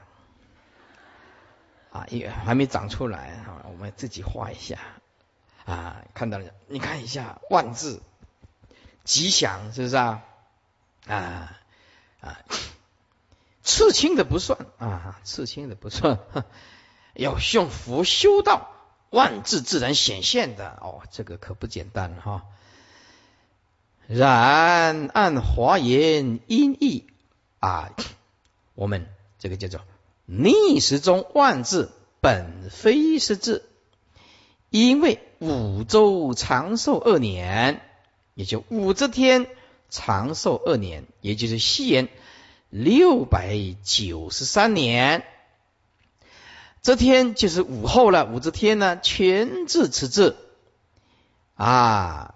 [1.92, 4.78] 啊，也还没长出来啊，我们自己画一下
[5.66, 6.04] 啊。
[6.14, 8.02] 看到了，你看一下万字
[9.06, 10.24] 吉祥，是不是啊？
[11.08, 11.60] 啊
[12.22, 12.40] 啊，
[13.64, 16.20] 刺青的不算啊，刺青的不算，
[17.14, 18.72] 要用佛修道，
[19.10, 22.44] 万字自然显现的哦，这个可不简单哈。
[24.08, 27.08] 然按华严音译。
[27.60, 27.94] 啊，
[28.76, 29.08] 我们
[29.40, 29.80] 这个叫做
[30.26, 33.70] 逆时中万字本非是字，
[34.70, 37.82] 因为五周长寿二年，
[38.34, 39.48] 也就武则天
[39.94, 42.10] 长寿二年，也就是西元
[42.72, 45.24] 六百九十三年，
[46.82, 48.26] 这天就是午后了。
[48.26, 50.36] 武则天呢，全字此字
[51.54, 52.34] 啊，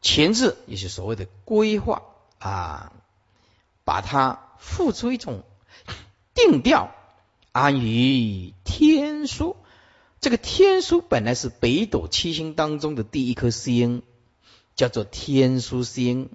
[0.00, 2.02] 前字也是所谓的规划
[2.38, 2.92] 啊。
[3.84, 5.44] 把它付出一种
[6.34, 6.94] 定调，
[7.52, 9.56] 安于天书。
[10.20, 14.02] 这个天书本来是北斗七星当中的第一颗星，
[14.78, 16.30] 叫做天书星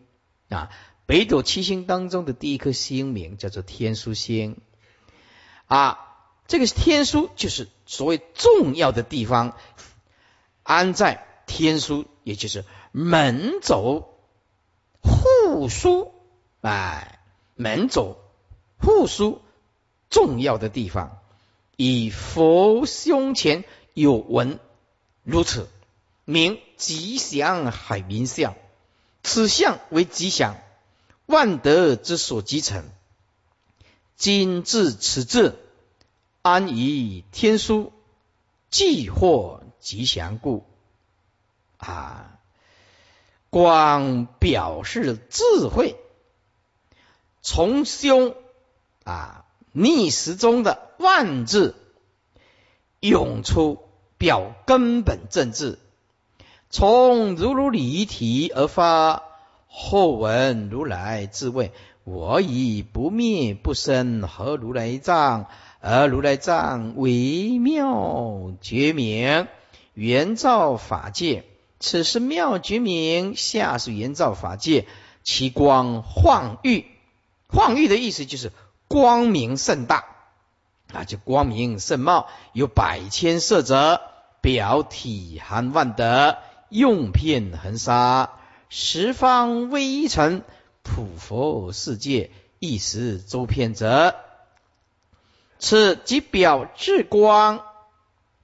[0.49, 0.69] 啊。
[1.07, 4.57] 北斗七星当中的第一颗星名叫做天书星
[5.65, 5.97] 啊。
[6.45, 9.57] 这个天书就是所谓重要的地方，
[10.61, 14.13] 安在天书，也就是门轴
[15.01, 16.13] 护书
[16.61, 17.19] 哎。
[17.55, 18.17] 门走
[18.77, 19.41] 护书
[20.09, 21.19] 重要的地方。
[21.75, 23.63] 以佛胸前
[23.93, 24.59] 有纹，
[25.23, 25.69] 如此
[26.25, 28.55] 名吉祥海明相。
[29.23, 30.57] 此相为吉祥，
[31.25, 32.83] 万德之所集成。
[34.17, 35.55] 今至此至，
[36.41, 37.93] 安于天书，
[38.69, 40.65] 既获吉祥故。
[41.77, 42.37] 啊，
[43.49, 45.95] 光表示智慧，
[47.41, 48.35] 从胸
[49.05, 51.75] 啊逆时中的万字
[52.99, 55.79] 涌出，表根本正治。
[56.73, 59.21] 从如如离体而发，
[59.67, 61.69] 后闻如来自问：
[62.03, 65.45] 我以不灭不生，何如来藏？
[65.81, 69.47] 而如来藏微妙觉明，
[69.93, 71.43] 圆照法界。
[71.79, 74.87] 此是妙觉明，下是圆照法界。
[75.21, 76.85] 其光晃玉，
[77.49, 78.51] 晃玉的意思就是
[78.87, 80.05] 光明甚大
[80.91, 84.01] 啊，就光明甚茂，有百千色泽，
[84.41, 86.35] 表体含万德。
[86.73, 88.31] 用片横沙，
[88.67, 90.41] 十方微尘，
[90.81, 94.15] 普佛世界，一时周遍者，
[95.59, 97.61] 此即表智光，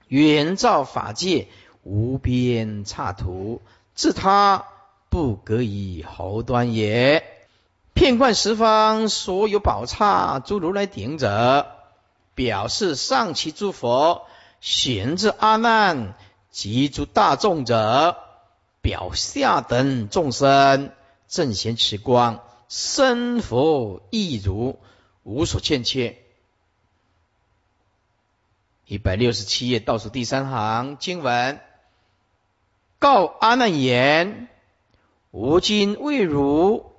[0.08, 1.48] 圆照法界，
[1.82, 3.64] 无边刹土，
[3.96, 4.64] 自他
[5.10, 7.26] 不隔以毫端也。
[7.96, 11.66] 遍观十方所有宝刹，诸如来顶者，
[12.36, 14.28] 表示上期诸佛，
[14.62, 16.14] 贤之阿难。
[16.52, 18.18] 及诸大众者，
[18.82, 20.92] 表下等众生，
[21.28, 24.80] 正贤持光，身佛亦如，
[25.24, 26.18] 无所欠缺。
[28.86, 31.60] 一百六十七页倒数第三行经文，
[32.98, 34.48] 告阿难言：
[35.30, 36.92] 吾今未如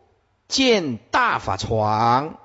[0.47, 2.39] 见大法床，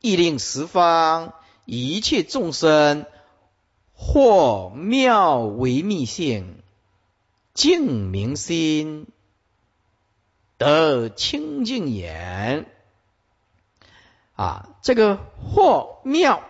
[0.00, 1.32] 亦令十方
[1.64, 3.06] 一切众生。
[3.94, 6.58] 或妙为密性，
[7.54, 9.06] 净明心，
[10.58, 12.66] 得清净眼。
[14.34, 16.42] 啊，这个或妙，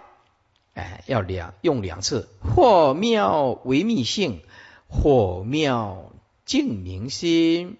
[0.72, 2.28] 哎，要两用两次。
[2.40, 4.40] 或妙为密性，
[4.88, 6.12] 或妙
[6.46, 7.76] 净明心，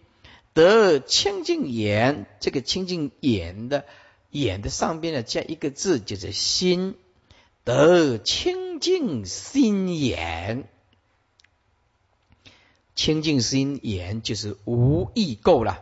[0.52, 2.26] 得清净眼。
[2.38, 3.86] 这个清净眼的
[4.28, 6.96] 眼的上边呢，加一个字，就是心。
[7.64, 10.68] 得清净心眼，
[12.94, 15.80] 清净心眼就是无异垢了。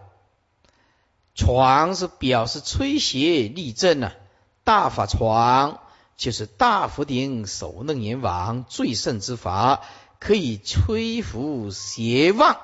[1.35, 4.15] 床是表示吹邪立正啊，
[4.63, 5.81] 大法床
[6.17, 9.83] 就是大福顶首楞严王最胜之法，
[10.21, 12.61] 可以吹拂邪妄，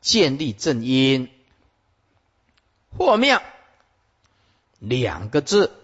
[0.00, 1.30] 建立正因。
[2.98, 3.40] 或妙
[4.80, 5.83] 两个字。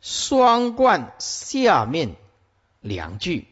[0.00, 2.16] 双冠下面
[2.80, 3.46] 两句，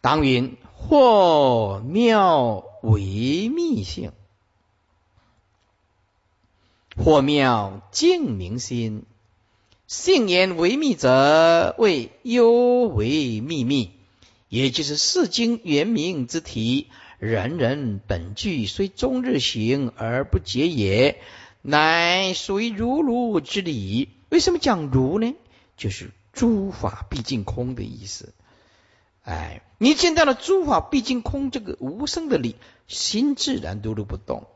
[0.00, 4.12] 当云或妙为密性，
[6.96, 9.04] 或妙净明心。
[9.86, 12.52] 性言为密者，为幽
[12.82, 13.90] 为秘密，
[14.48, 16.86] 也就是世经原名之题。
[17.18, 21.20] 人人本具虽终日行而不解也，
[21.60, 24.08] 乃属于如如之理。
[24.30, 25.34] 为什么讲如呢？
[25.76, 28.32] 就是诸法毕竟空的意思。
[29.22, 32.56] 哎，你见到了诸法毕竟空这个无声的理，
[32.86, 34.46] 心自然如如不动。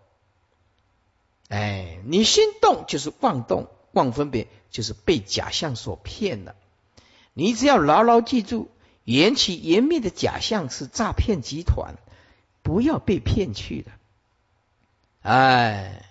[1.49, 6.55] 哎，你心动就是妄动，妄分别就是被假象所骗了。
[7.33, 8.69] 你只要牢牢记住，
[9.05, 11.97] 缘起缘灭的假象是诈骗集团，
[12.63, 13.91] 不要被骗去的。
[15.23, 16.05] 哎，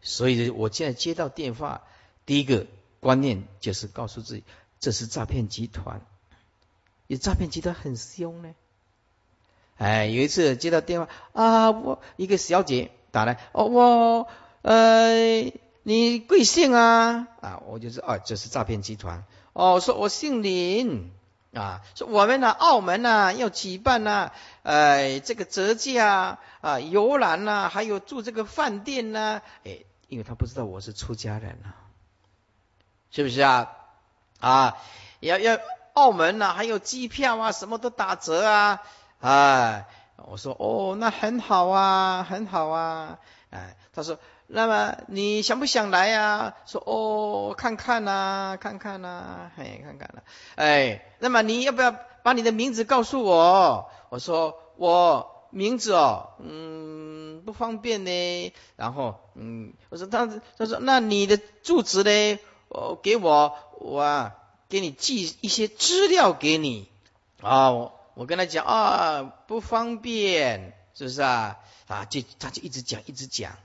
[0.00, 1.82] 所以我现在接到电话，
[2.26, 2.66] 第一个。
[3.04, 4.44] 观念就是告诉自己，
[4.80, 6.00] 这是诈骗集团，
[7.06, 8.54] 有诈骗集团很凶呢。
[9.76, 14.26] 哎，有一次接到电话啊，我一个小姐打来，哦，我
[14.62, 15.52] 呃，
[15.82, 17.28] 你贵姓啊？
[17.42, 19.24] 啊，我就是啊，这是诈骗集团。
[19.52, 21.12] 哦，说我姓林
[21.52, 24.32] 啊，说我们呢，澳门呢要举办呢，
[24.62, 31.83] 呃，这个折价啊，游览呐，还有住这个饭店呐，哎，因为他不知道我是出家人啊。
[33.14, 33.70] 是不是啊？
[34.40, 34.76] 啊，
[35.20, 35.56] 要要
[35.92, 38.82] 澳门呐，还有机票啊，什么都打折啊！
[39.20, 39.86] 哎，
[40.16, 43.18] 我说哦，那很好啊，很好啊！
[43.50, 46.54] 哎，他说，那么你想不想来呀？
[46.66, 50.20] 说哦，看看呐，看看呐，嘿，看看呐。
[50.56, 51.94] 哎，那么你要不要
[52.24, 53.88] 把你的名字告诉我？
[54.08, 58.52] 我说我名字哦，嗯，不方便呢。
[58.74, 62.40] 然后，嗯，我说他他说那你的住址呢？
[62.68, 64.32] 哦，给我我
[64.68, 66.88] 给你寄一些资料给你
[67.40, 71.58] 啊，我跟他讲啊不方便，是不是啊？
[71.86, 73.56] 啊，就他就一直讲一直讲，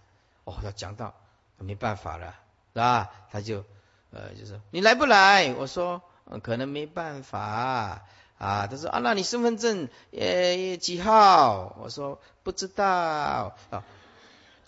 [0.43, 1.13] 哦，要讲到
[1.57, 2.35] 没办法了，
[2.73, 3.09] 是吧？
[3.31, 3.63] 他就
[4.11, 5.53] 呃就说你来不来？
[5.53, 6.01] 我说
[6.43, 8.03] 可能没办法。
[8.39, 11.75] 啊，他说啊，那你身份证呃几号？
[11.81, 12.85] 我说不知道
[13.69, 13.83] 啊。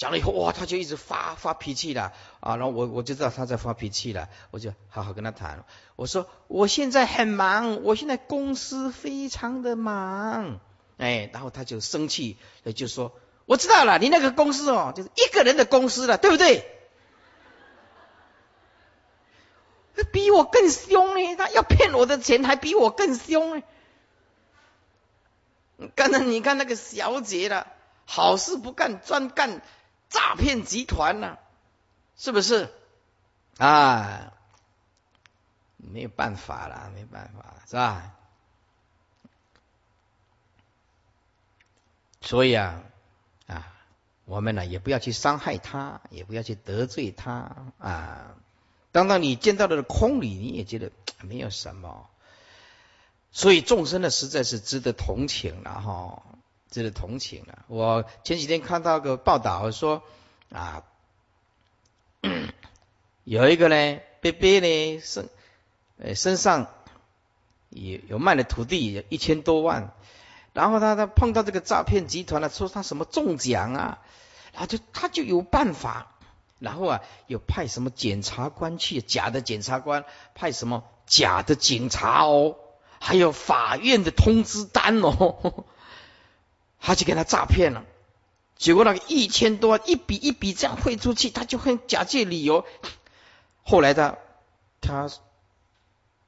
[0.02, 2.56] 讲了以后，哇，他就一直发发脾气了啊。
[2.56, 5.64] 然后我我就知道他在发脾气了，我就好好跟他谈。
[5.96, 10.60] 我说我现在很忙，我现在公司非常的忙。
[10.98, 12.38] 哎，然后他就生气，
[12.74, 13.12] 就说
[13.46, 16.66] 我知道了，你那个公司哦，就是一个人的公司了，对不对？
[20.12, 23.64] 比我更凶呢，他要骗我的钱，还比我更凶呢。
[25.94, 27.68] 刚才你看那个小姐了，
[28.06, 29.62] 好事不干，专干
[30.12, 31.40] 诈骗集团呢，
[32.16, 32.72] 是不是？
[33.58, 34.34] 啊，
[35.78, 38.12] 没有办法了，没办法，是吧？
[42.22, 42.84] 所以啊，
[43.48, 43.74] 啊，
[44.26, 48.36] 我们呢也不要去伤害他，也不要去得罪他啊。
[48.92, 50.92] 当当你见到的空里，你也觉得
[51.22, 52.10] 没有什么，
[53.32, 56.24] 所以众生呢实在是值得同情了哈，
[56.72, 57.66] 值得同情了。
[57.68, 60.02] 我前几天看到个报道说
[60.52, 60.84] 啊，
[63.24, 65.30] 有一个呢，贝贝呢身
[66.00, 66.72] 呃身上
[67.70, 69.94] 有有卖的土地一千多万，
[70.54, 74.00] 然后他他碰到这个诈骗集团了，说他什么中奖啊，
[74.54, 76.08] 然后就他就有办法。
[76.60, 79.02] 然后啊，有派什么检察官去？
[79.02, 80.06] 假的检察官
[80.36, 82.56] 派什么假的警察哦？
[83.00, 85.66] 还有法院的通知单哦，
[86.82, 87.86] 他就给他诈骗了。
[88.58, 92.66] 结果那个一千多一笔一笔这样汇出去，他就很假借理由。
[93.64, 94.18] 后来他
[94.82, 95.10] 他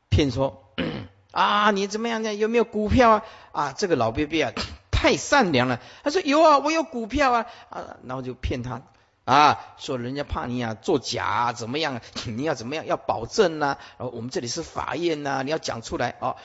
[0.10, 0.64] 骗说
[1.32, 2.34] 啊，你怎么样呢？
[2.34, 3.24] 有没有股票啊？
[3.52, 4.54] 啊，这个老伯伯啊，
[4.92, 5.82] 太善良了。
[6.04, 8.82] 他说有啊，我有股票啊啊，然后就骗他。
[9.26, 12.02] 啊，说人家怕你啊，作假啊怎么样？
[12.26, 12.86] 你要怎么样？
[12.86, 13.78] 要保证啊？
[13.98, 16.36] 然后我们这里是法院呐，你要讲出来哦。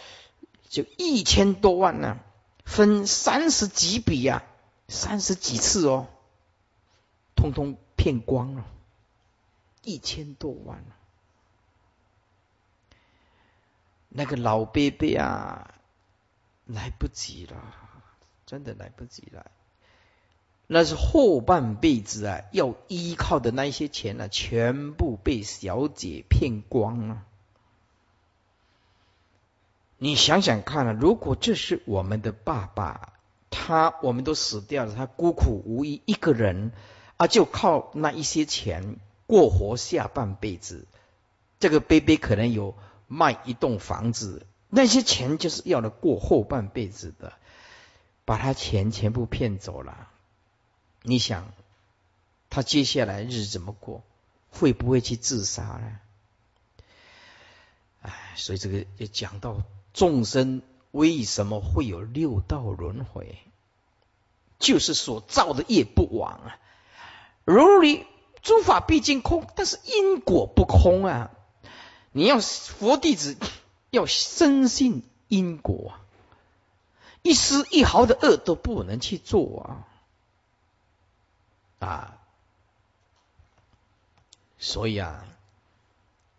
[0.69, 2.19] 就一千多万呢，
[2.69, 4.45] 分三十几笔呀，
[4.89, 6.07] 三十几次哦，
[7.35, 8.65] 通通骗光了，
[9.83, 10.85] 一千多万。
[14.11, 15.75] 那个老伯伯啊，
[16.67, 17.57] 来不及了，
[18.45, 19.51] 真的来不及了。
[20.67, 27.25] 那是后半辈子啊，要依靠的那些钱呢，全部被小姐骗光了。
[29.99, 33.13] 你想想看啊，如果这是我们的爸爸，
[33.51, 36.73] 他我们都死掉了，他孤苦无依一个人
[37.17, 38.97] 啊，就靠那一些钱
[39.27, 40.87] 过活下半辈子。
[41.59, 42.77] 这个贝贝可能有
[43.09, 47.33] 卖一栋房子，那些钱就是要了过后半辈子的，
[48.25, 50.09] 把他钱全部骗走了。
[51.03, 51.53] 你想，
[52.51, 54.05] 他接下来日子怎么过？
[54.51, 55.99] 会不会去自杀呢？
[58.03, 59.61] 哎，所以这个也讲到
[59.99, 63.37] 众生为什么会有六道轮回，
[64.61, 66.59] 就是所造的业不亡啊。
[67.45, 68.07] 如你
[68.41, 71.33] 诸法毕竟空，但是因果不空啊。
[72.13, 73.37] 你要佛弟子
[73.91, 75.95] 要深信因果，
[77.23, 79.85] 一丝一毫的恶都不能去做
[81.81, 81.89] 啊。
[81.89, 82.19] 啊，
[84.59, 85.25] 所以啊，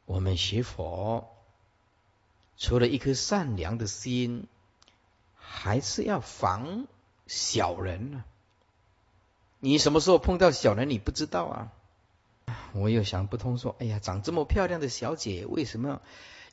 [0.05, 1.35] 我们学佛，
[2.59, 4.45] 除了一颗善良的心，
[5.37, 6.85] 还是要防
[7.25, 8.25] 小人呢。
[9.59, 11.71] 你什么时候碰到小人，你不知道啊？
[12.73, 16.01] 我又想不通，说，哎呀，长这么漂亮的小姐，为什么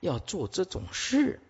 [0.01, 1.41] 要做这种事？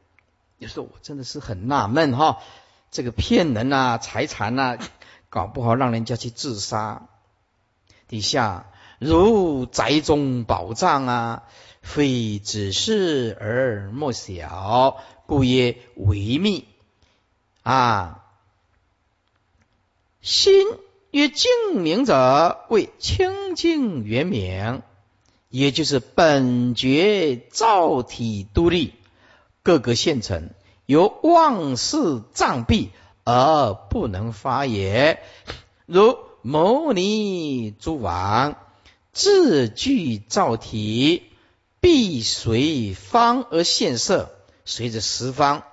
[0.58, 2.42] 有时候我真的是很纳闷哈，
[2.90, 4.78] 这个骗人啊，财产啊，
[5.28, 7.06] 搞不好让人家去自杀。
[8.08, 11.42] 底下如宅中宝藏啊，
[11.82, 16.64] 非只是而莫小，故曰为密
[17.62, 18.24] 啊。
[20.20, 20.66] 心
[21.10, 24.82] 曰净明者，为清净圆明，
[25.48, 28.94] 也就是本觉造体独立，
[29.62, 30.50] 各个现成，
[30.86, 32.88] 由妄事障蔽
[33.24, 35.22] 而不能发也，
[35.86, 36.18] 如。
[36.48, 38.56] 牟尼诸王
[39.16, 41.22] 自具造体，
[41.80, 44.36] 必随方而现色，
[44.66, 45.64] 随着十方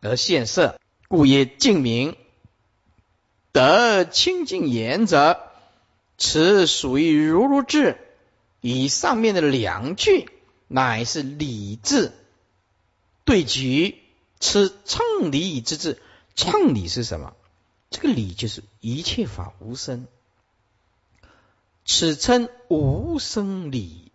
[0.00, 2.16] 而现色，故曰净明。
[3.52, 5.38] 得清净言者，
[6.16, 7.98] 此属于如如智。
[8.62, 10.30] 以上面的两句，
[10.66, 12.10] 乃是理智
[13.26, 13.98] 对局，
[14.40, 16.00] 此称理之志。
[16.34, 17.34] 称理是什么？
[17.90, 20.06] 这个理就是一切法无生，
[21.86, 24.10] 此称无生理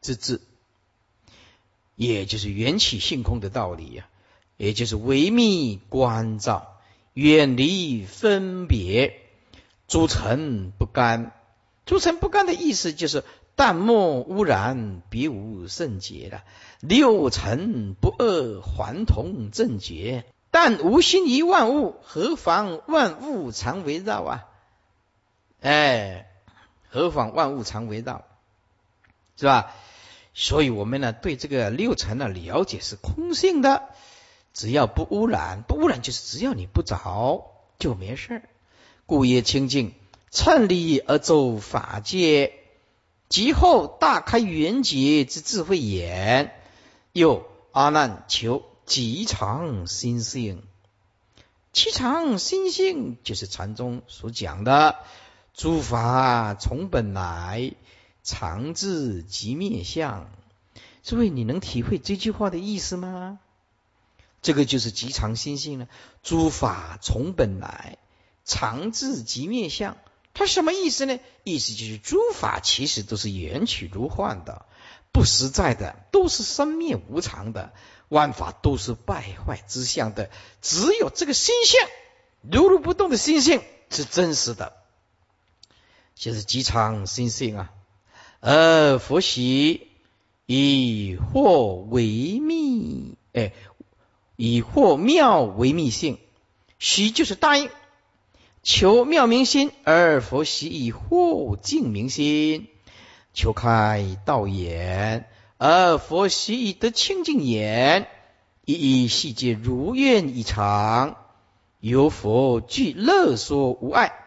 [0.00, 0.40] 之志，
[1.94, 4.08] 也就是缘起性空的道理呀，
[4.56, 6.80] 也就是唯密关照，
[7.12, 9.20] 远离分别，
[9.86, 11.32] 诸尘不干。
[11.84, 13.24] 诸尘不干的意思就是
[13.56, 16.42] 淡漠污染，别无圣洁了。
[16.80, 20.24] 六尘不二，还同正觉。
[20.50, 24.44] 但无心于万物，何妨万物常围绕啊？
[25.60, 26.31] 哎，
[26.92, 28.24] 何妨万物常围绕，
[29.36, 29.72] 是吧？
[30.34, 33.82] 所以，我们呢对这个六尘的了解是空性的，
[34.52, 38.42] 只要不污染，不污染就是只要你不着就没事
[39.06, 39.94] 故业清净，
[40.30, 42.52] 趁理而走法界，
[43.28, 46.54] 即后大开圆觉之智慧眼。
[47.12, 48.62] 又阿难求。
[48.84, 50.64] 极常心性，
[51.72, 54.96] 其常心性就是禅宗所讲的
[55.54, 57.72] 诸法从本来，
[58.24, 60.30] 常自即灭相。
[61.02, 63.38] 诸位，你能体会这句话的意思吗？
[64.40, 65.88] 这个就是极常心性了。
[66.22, 67.98] 诸法从本来，
[68.44, 69.98] 常自即灭相。
[70.34, 71.20] 它什么意思呢？
[71.44, 74.64] 意思就是诸法其实都是缘起如幻的，
[75.12, 77.72] 不实在的，都是生灭无常的。
[78.08, 80.30] 万法都是败坏之相的，
[80.62, 81.78] 只有这个心性
[82.40, 84.81] 如如不动的心性是真实的，
[86.14, 87.70] 就是极常心性啊。
[88.40, 89.88] 而佛喜
[90.46, 93.52] 以或为密，哎，
[94.36, 96.18] 以或妙为密性，
[96.78, 97.70] 喜就是答应
[98.62, 102.68] 求妙明心，而佛喜以或净明心，
[103.32, 105.28] 求开道眼。
[105.58, 108.08] 而佛喜以得清净眼，
[108.64, 111.16] 一一细节如愿以偿。
[111.78, 114.21] 有佛具乐说无碍，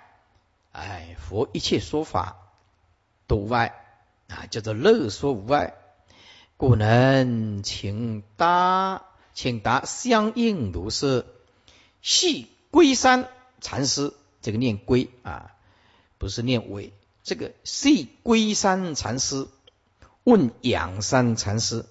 [0.76, 2.36] 哎，佛一切说法
[3.28, 3.74] 都无碍
[4.28, 5.74] 啊，叫做乐说无碍。
[6.58, 9.04] 故能请答，
[9.34, 11.26] 请答相应如是。
[12.02, 13.30] 系龟山
[13.62, 15.54] 禅师，这个念龟啊，
[16.18, 16.92] 不是念尾。
[17.24, 19.48] 这个系龟山禅师。
[20.24, 21.86] 问仰山禅师，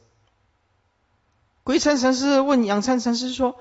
[1.63, 3.61] 龟山禅师问仰山禅师说：“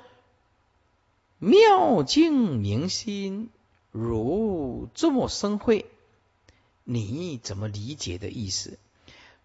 [1.37, 3.51] 妙境明心
[3.93, 5.85] 如这么深慧，
[6.83, 8.77] 你怎么理解的意思？”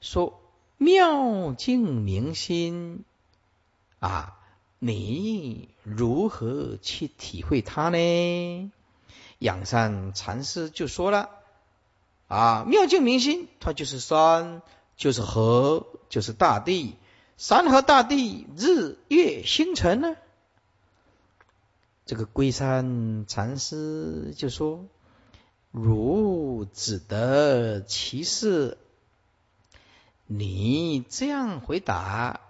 [0.03, 0.41] 说
[0.77, 3.05] ：“妙境明心
[4.01, 4.41] 啊，
[4.81, 8.73] 你如何去体会它呢？”
[9.39, 11.31] 仰山禅师就说了
[12.27, 14.63] ：“啊，妙境明心，它就是山。”
[14.99, 16.97] 就是河，就是大地，
[17.37, 20.17] 山河大地，日月星辰呢？
[22.09, 24.87] 这个龟山禅师就说
[25.71, 28.79] ：“如只得其事，
[30.27, 32.41] 你这样回答，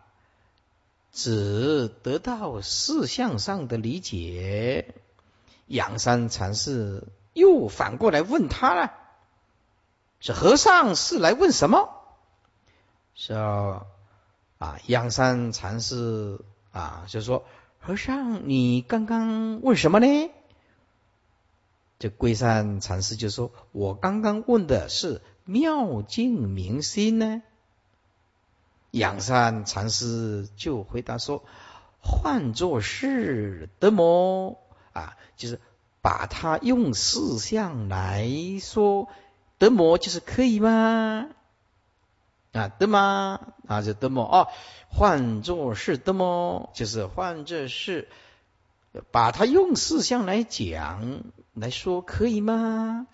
[1.10, 4.94] 只得到事项上的理解。”
[5.66, 8.94] 仰山禅师又反过来问他了
[10.20, 11.90] ：“这和尚是来问什么？”
[13.16, 13.88] 说
[14.58, 16.38] 啊，仰山禅师
[16.70, 17.44] 啊，就说
[17.78, 20.30] 和尚，你刚刚问什么呢？
[21.98, 27.42] 这龟山禅师就说：“我刚刚问的是妙境明心呢。”
[28.92, 31.44] 仰山禅师就回答说
[32.00, 34.58] ：“换作是德摩
[34.92, 35.60] 啊，就是
[36.00, 38.28] 把它用四相来
[38.60, 39.08] 说，
[39.58, 41.28] 德摩就是可以吗？”
[42.52, 43.52] 啊，得吗？
[43.66, 44.22] 啊，就得么？
[44.22, 44.48] 哦，
[44.88, 46.70] 换作是得么？
[46.74, 48.08] 就是换作是
[49.10, 51.22] 把它用四相来讲
[51.54, 53.06] 来说，可以吗？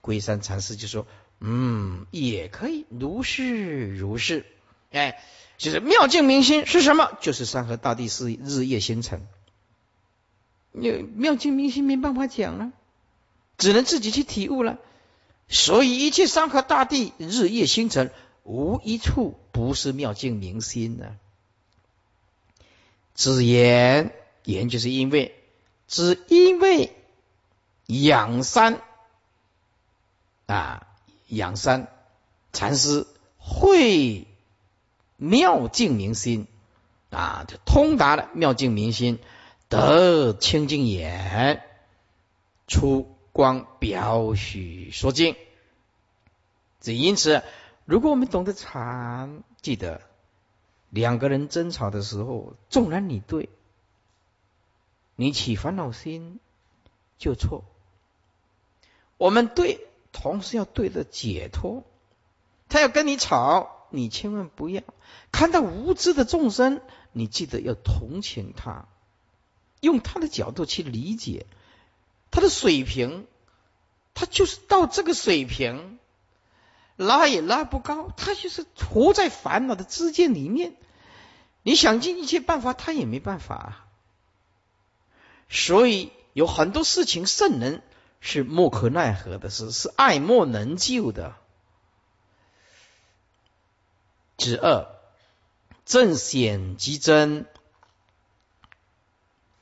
[0.00, 1.06] 龟山禅师就说
[1.40, 4.44] ：“嗯，也可以，如是如是。”
[4.92, 5.22] 哎，
[5.56, 7.16] 就是妙境明心是什么？
[7.20, 9.26] 就是山河大地是日夜星辰。
[10.70, 12.72] 你妙境明心没办法讲了，
[13.56, 14.78] 只能自己去体悟了。
[15.48, 18.12] 所以一切山河大地、日夜星辰。
[18.44, 21.16] 无一处不是妙境明心的。
[23.14, 24.12] 只言
[24.44, 25.34] 言就是因为，
[25.86, 26.96] 只因为
[27.86, 28.80] 仰山
[30.46, 30.86] 啊，
[31.28, 31.88] 仰山
[32.52, 33.06] 禅师
[33.38, 34.26] 会
[35.16, 36.46] 妙境明心
[37.10, 39.18] 啊，就通达了妙境明心，
[39.68, 41.62] 得清净眼，
[42.66, 45.36] 出光表许说经。
[46.80, 47.42] 只因此。
[47.92, 50.00] 如果我们懂得禅，记得
[50.88, 53.50] 两个人争吵的时候，纵然你对，
[55.14, 56.40] 你起烦恼心
[57.18, 57.64] 就错。
[59.18, 61.84] 我们对，同时要对着解脱。
[62.70, 64.82] 他要跟你吵，你千万不要
[65.30, 66.80] 看到无知的众生，
[67.12, 68.88] 你记得要同情他，
[69.80, 71.44] 用他的角度去理解
[72.30, 73.26] 他的水平，
[74.14, 75.98] 他就是到这个水平。
[76.96, 80.74] 拉也拉不高，他就是活在烦恼的之间里面。
[81.62, 83.54] 你想尽一切办法，他也没办法。
[83.54, 83.86] 啊
[85.54, 87.82] 所以有很多事情，圣人
[88.20, 91.36] 是莫可奈何的事，是爱莫能救的。
[94.38, 94.86] 之二
[95.84, 97.46] 正显即真，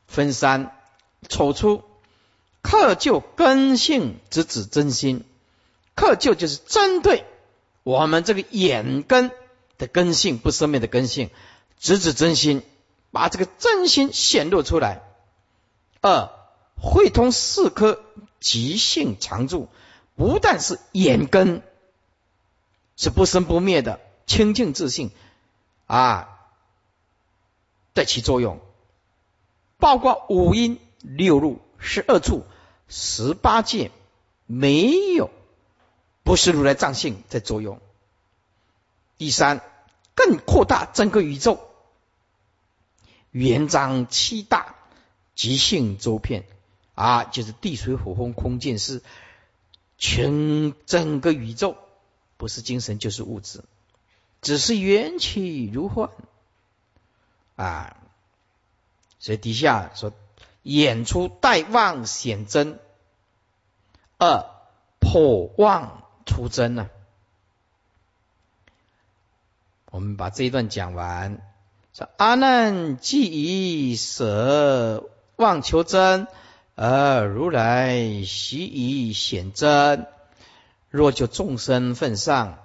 [0.07, 0.79] 分三
[1.29, 1.83] 丑出
[2.63, 5.25] 克就根性之子真心。
[6.01, 7.27] 克就就是针对
[7.83, 9.31] 我们这个眼根
[9.77, 11.29] 的根性不生灭的根性，
[11.79, 12.63] 直指真心，
[13.11, 15.03] 把这个真心显露出来。
[16.01, 16.31] 二
[16.81, 18.03] 会通四颗
[18.41, 19.69] 极性常住，
[20.17, 21.63] 不但是眼根
[22.97, 25.11] 是不生不灭的清净自信
[25.87, 26.41] 啊，
[27.93, 28.59] 在起作用，
[29.77, 32.47] 包括五阴六路十二处
[32.89, 33.91] 十八界
[34.47, 35.31] 没有。
[36.31, 37.81] 不是如来藏性在作用。
[39.19, 39.63] 第三，
[40.15, 41.59] 更扩大整个宇宙，
[43.33, 44.77] 圆张七大，
[45.35, 46.45] 即性周遍
[46.95, 49.03] 啊，就是地水火风空见识，
[49.99, 51.77] 全整个宇宙
[52.37, 53.65] 不是精神就是物质，
[54.41, 56.11] 只是缘起如幻
[57.57, 57.97] 啊。
[59.19, 60.13] 所以底下说，
[60.63, 62.79] 演出待望显真，
[64.17, 64.45] 二
[65.01, 66.05] 破妄。
[66.31, 66.89] 出真呢？
[69.91, 71.43] 我们把这一段讲完。
[71.93, 76.29] 说阿难既以舍妄求真，
[76.77, 80.07] 而如来习以显真。
[80.91, 82.61] 若就众生份上，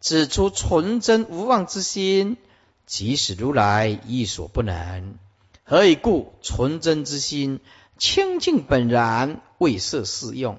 [0.00, 2.38] 指出纯真无妄之心，
[2.86, 5.18] 即使如来亦所不能。
[5.64, 6.32] 何以故？
[6.40, 7.60] 纯真之心
[7.98, 10.58] 清净本然，未设适用。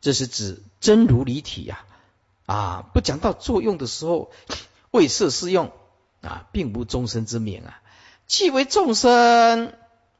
[0.00, 1.84] 这是指真如离体呀。
[1.88, 1.89] 啊，
[2.50, 4.32] 啊不讲到作用的时候，
[4.90, 5.70] 为色适用
[6.20, 7.80] 啊，并无众生之名啊。
[8.26, 9.72] 既为众生，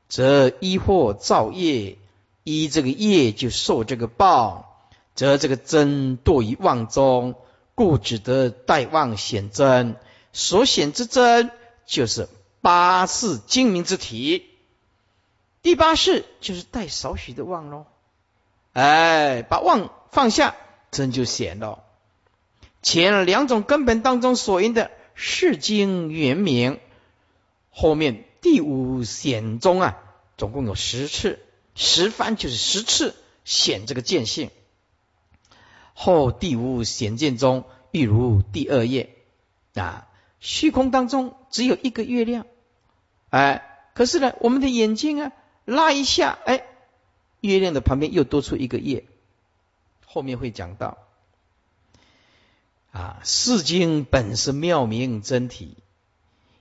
[0.09, 1.99] 则依或造业，
[2.45, 7.35] 依这个业就受这个报，则这个真堕于妄中，
[7.74, 9.97] 故只得待妄显真。
[10.33, 11.51] 所显之真，
[11.85, 12.28] 就是
[12.61, 14.47] 八世精明之体。
[15.62, 17.87] 第八世就是带少许的妄喽。
[18.72, 20.55] 哎，把妄放下，
[20.93, 21.83] 真就显了。
[22.83, 26.81] 前两种根本当中所应的世经原名，
[27.70, 29.99] 后面第五显中啊，
[30.39, 31.41] 总共有十次，
[31.74, 33.14] 十番就是十次
[33.45, 34.51] 显这个见性。
[35.93, 39.14] 后第五显见中，欲如第二页
[39.74, 40.09] 啊，
[40.41, 42.47] 虚空当中只有一个月亮，
[43.28, 45.33] 哎，可是呢，我们的眼睛啊，
[45.66, 46.64] 拉一下，哎，
[47.41, 49.05] 月亮的旁边又多出一个叶，
[50.07, 50.97] 后面会讲到。
[52.93, 55.76] 啊，世经本是妙明真体，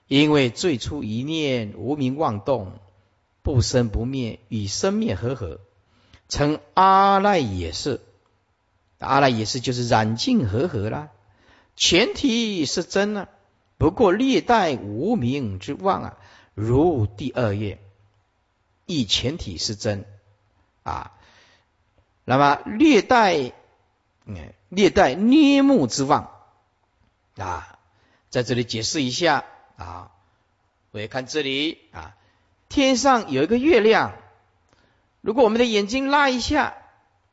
[0.07, 2.73] 因为最初一念无名妄动，
[3.41, 5.59] 不生不灭，与生灭合合，
[6.27, 7.99] 成阿赖耶识。
[8.99, 11.09] 阿赖耶识就是染净合合啦。
[11.75, 13.29] 前提是真啊，
[13.77, 16.17] 不过略带无名之妄啊，
[16.53, 17.79] 如第二页，
[18.85, 20.05] 亦前提是真
[20.83, 21.13] 啊，
[22.25, 23.53] 那么略带
[24.35, 24.53] 带。
[24.69, 26.29] 略带捏目之望
[27.37, 27.79] 啊，
[28.29, 29.45] 在这里解释一下
[29.77, 30.11] 啊。
[30.91, 32.15] 我也看这里啊，
[32.67, 34.13] 天上有一个月亮，
[35.21, 36.75] 如果我们的眼睛拉一下，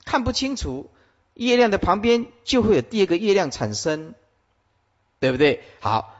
[0.05, 0.91] 看不清楚，
[1.35, 4.15] 月亮的旁边就会有第二个月亮产生，
[5.21, 5.63] 对不对？
[5.81, 6.15] 好，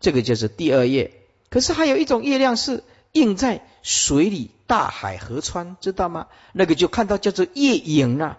[0.00, 1.20] 这个就是第二页。
[1.50, 2.82] 可是还有一种月亮是
[3.12, 6.28] 映在水里、大海、河川，知道吗？
[6.52, 8.38] 那个就看到叫做夜影啊。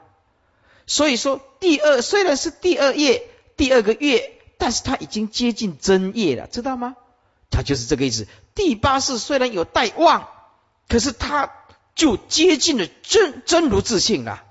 [0.85, 6.95] 所以说，第二虽然是第二页第二个月，但是它已经接近真夜了，知道吗？
[7.49, 8.27] 它就是这个意思。
[8.55, 10.27] 第八世虽然有待望，
[10.89, 11.51] 可是它
[11.95, 14.43] 就接近了真真如自信了。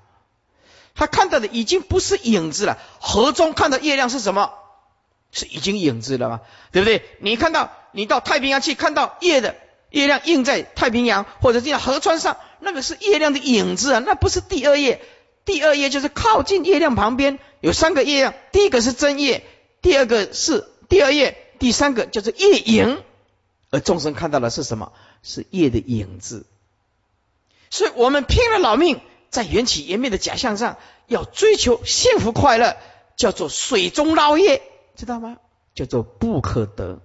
[0.95, 2.77] 他看到的已经不是影子了。
[2.99, 4.53] 河中看到月亮是什么？
[5.31, 6.41] 是已经影子了吗？
[6.71, 7.03] 对不对？
[7.19, 9.55] 你看到你到太平洋去看到月的
[9.89, 15.01] 月亮映在太平洋或者在河川上，那个是月亮的影子啊，那不是第二夜。
[15.45, 19.43] 第二页就是靠近月亮旁边有三个月亮，第一个是真月，
[19.81, 23.03] 第二个是第二页，第三个叫做夜影，
[23.69, 24.93] 而众生看到的是什么？
[25.21, 26.45] 是夜的影子。
[27.69, 30.77] 所以我们拼了老命，在缘起缘灭的假象上，
[31.07, 32.77] 要追求幸福快乐，
[33.17, 34.61] 叫做水中捞月，
[34.95, 35.37] 知道吗？
[35.75, 37.01] 叫做不可得，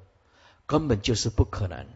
[0.66, 1.86] 根本就是不可能。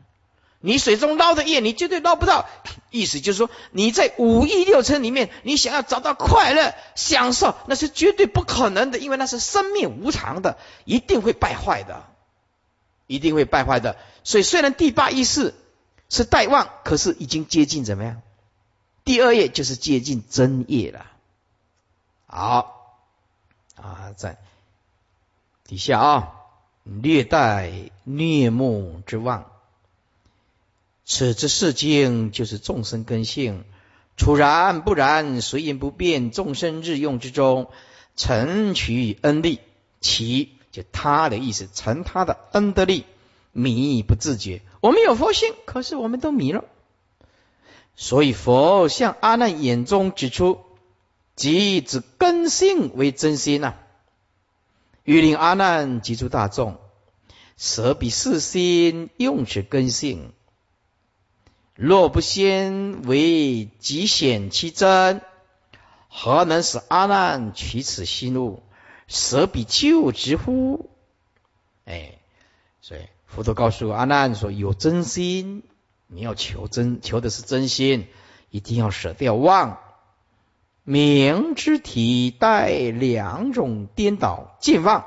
[0.62, 2.48] 你水中捞的业，你绝对捞不到。
[2.90, 12.04] 意思就是说，你在五欲六尘里面，你想要找到快乐、享受，那是绝对不可能的，因为那是生命无常的，一定会败坏的，
[13.06, 13.96] 一定会败坏的。
[14.24, 15.54] 所以，虽然第八意识
[16.08, 18.22] 是待望，可是已经接近怎么样？
[19.04, 21.06] 第二页就是接近真业了。
[22.26, 22.96] 好，
[23.74, 24.38] 啊，在
[25.64, 26.32] 底下啊，
[26.84, 27.72] 略带
[28.04, 29.51] 虐目之望。
[31.04, 33.64] 此之世境，就是众生根性，
[34.16, 37.70] 处然不然，随因不变，众生日用之中，
[38.16, 39.60] 承取恩利，
[40.00, 43.04] 其就他的意思，承他的恩德力，
[43.52, 44.62] 迷不自觉。
[44.80, 46.64] 我们有佛性，可是我们都迷了。
[47.94, 50.60] 所以佛向阿难眼中指出，
[51.36, 53.74] 即指根性为真心呐，
[55.04, 56.78] 欲令阿难及诸大众，
[57.56, 60.32] 舍彼世心，用此根性。
[61.74, 65.22] 若不先为极显其真，
[66.08, 68.62] 何能使阿难取此心路，
[69.08, 70.90] 舍彼旧之乎？
[71.86, 72.18] 哎，
[72.82, 75.62] 所以佛陀告诉阿难说：有真心，
[76.08, 78.06] 你要求真，求的是真心，
[78.50, 79.78] 一定要舍掉妄。
[80.84, 85.06] 明之体带两种颠倒见妄，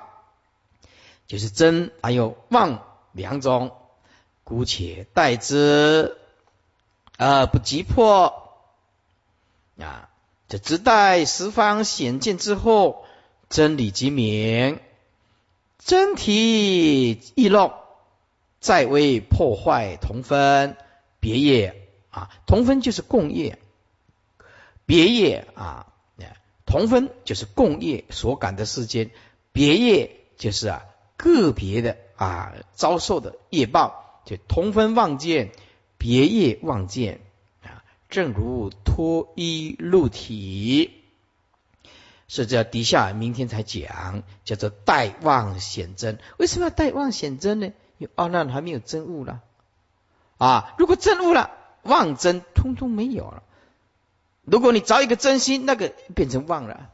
[1.28, 3.72] 就是真还有妄两种，
[4.44, 6.18] 姑且待之。
[7.18, 8.52] 啊，不急迫
[9.80, 10.10] 啊！
[10.48, 13.06] 这只待十方显见之后，
[13.50, 14.80] 真理即明，
[15.80, 17.74] 真体易漏，
[18.60, 20.78] 再为破坏同分
[21.20, 22.30] 别业啊！
[22.46, 23.58] 同分就是共业，
[24.86, 25.88] 别业啊，
[26.66, 29.10] 同分就是共业所感的世间，
[29.52, 30.86] 别业就是啊
[31.18, 35.52] 个别的啊遭受的业报，就同分望见。
[36.06, 37.20] 别业望见
[37.64, 41.02] 啊，正如脱衣露体，
[42.28, 46.20] 是这底下明天才讲，叫做待望显真。
[46.38, 47.74] 为什么要待望显真呢？
[47.98, 49.42] 因为阿难还没有真悟了
[50.38, 50.76] 啊！
[50.78, 51.50] 如果真悟了，
[51.82, 53.42] 望真通通没有了。
[54.44, 56.92] 如果你找一个真心，那个变成妄了。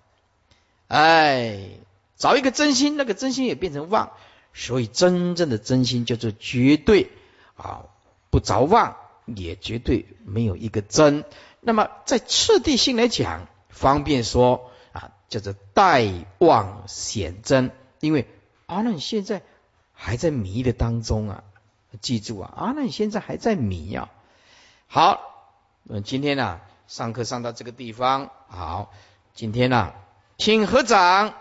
[0.87, 1.67] 哎，
[2.15, 4.13] 找一个真心，那个真心也变成妄。
[4.53, 7.11] 所以真正的真心叫做绝对
[7.57, 7.87] 啊，
[8.29, 8.95] 不着妄。
[9.37, 11.25] 也绝对没有一个真。
[11.59, 16.07] 那么在次第性来讲，方便说啊，叫做待
[16.39, 17.71] 望显真。
[17.99, 18.27] 因为
[18.65, 19.43] 阿难现在
[19.93, 21.43] 还在迷的当中啊，
[22.01, 24.09] 记住啊，阿难现在还在迷啊。
[24.87, 25.53] 好，
[25.83, 28.91] 那今天呢，上课上到这个地方，好，
[29.33, 29.93] 今天呢，
[30.37, 31.33] 请合掌。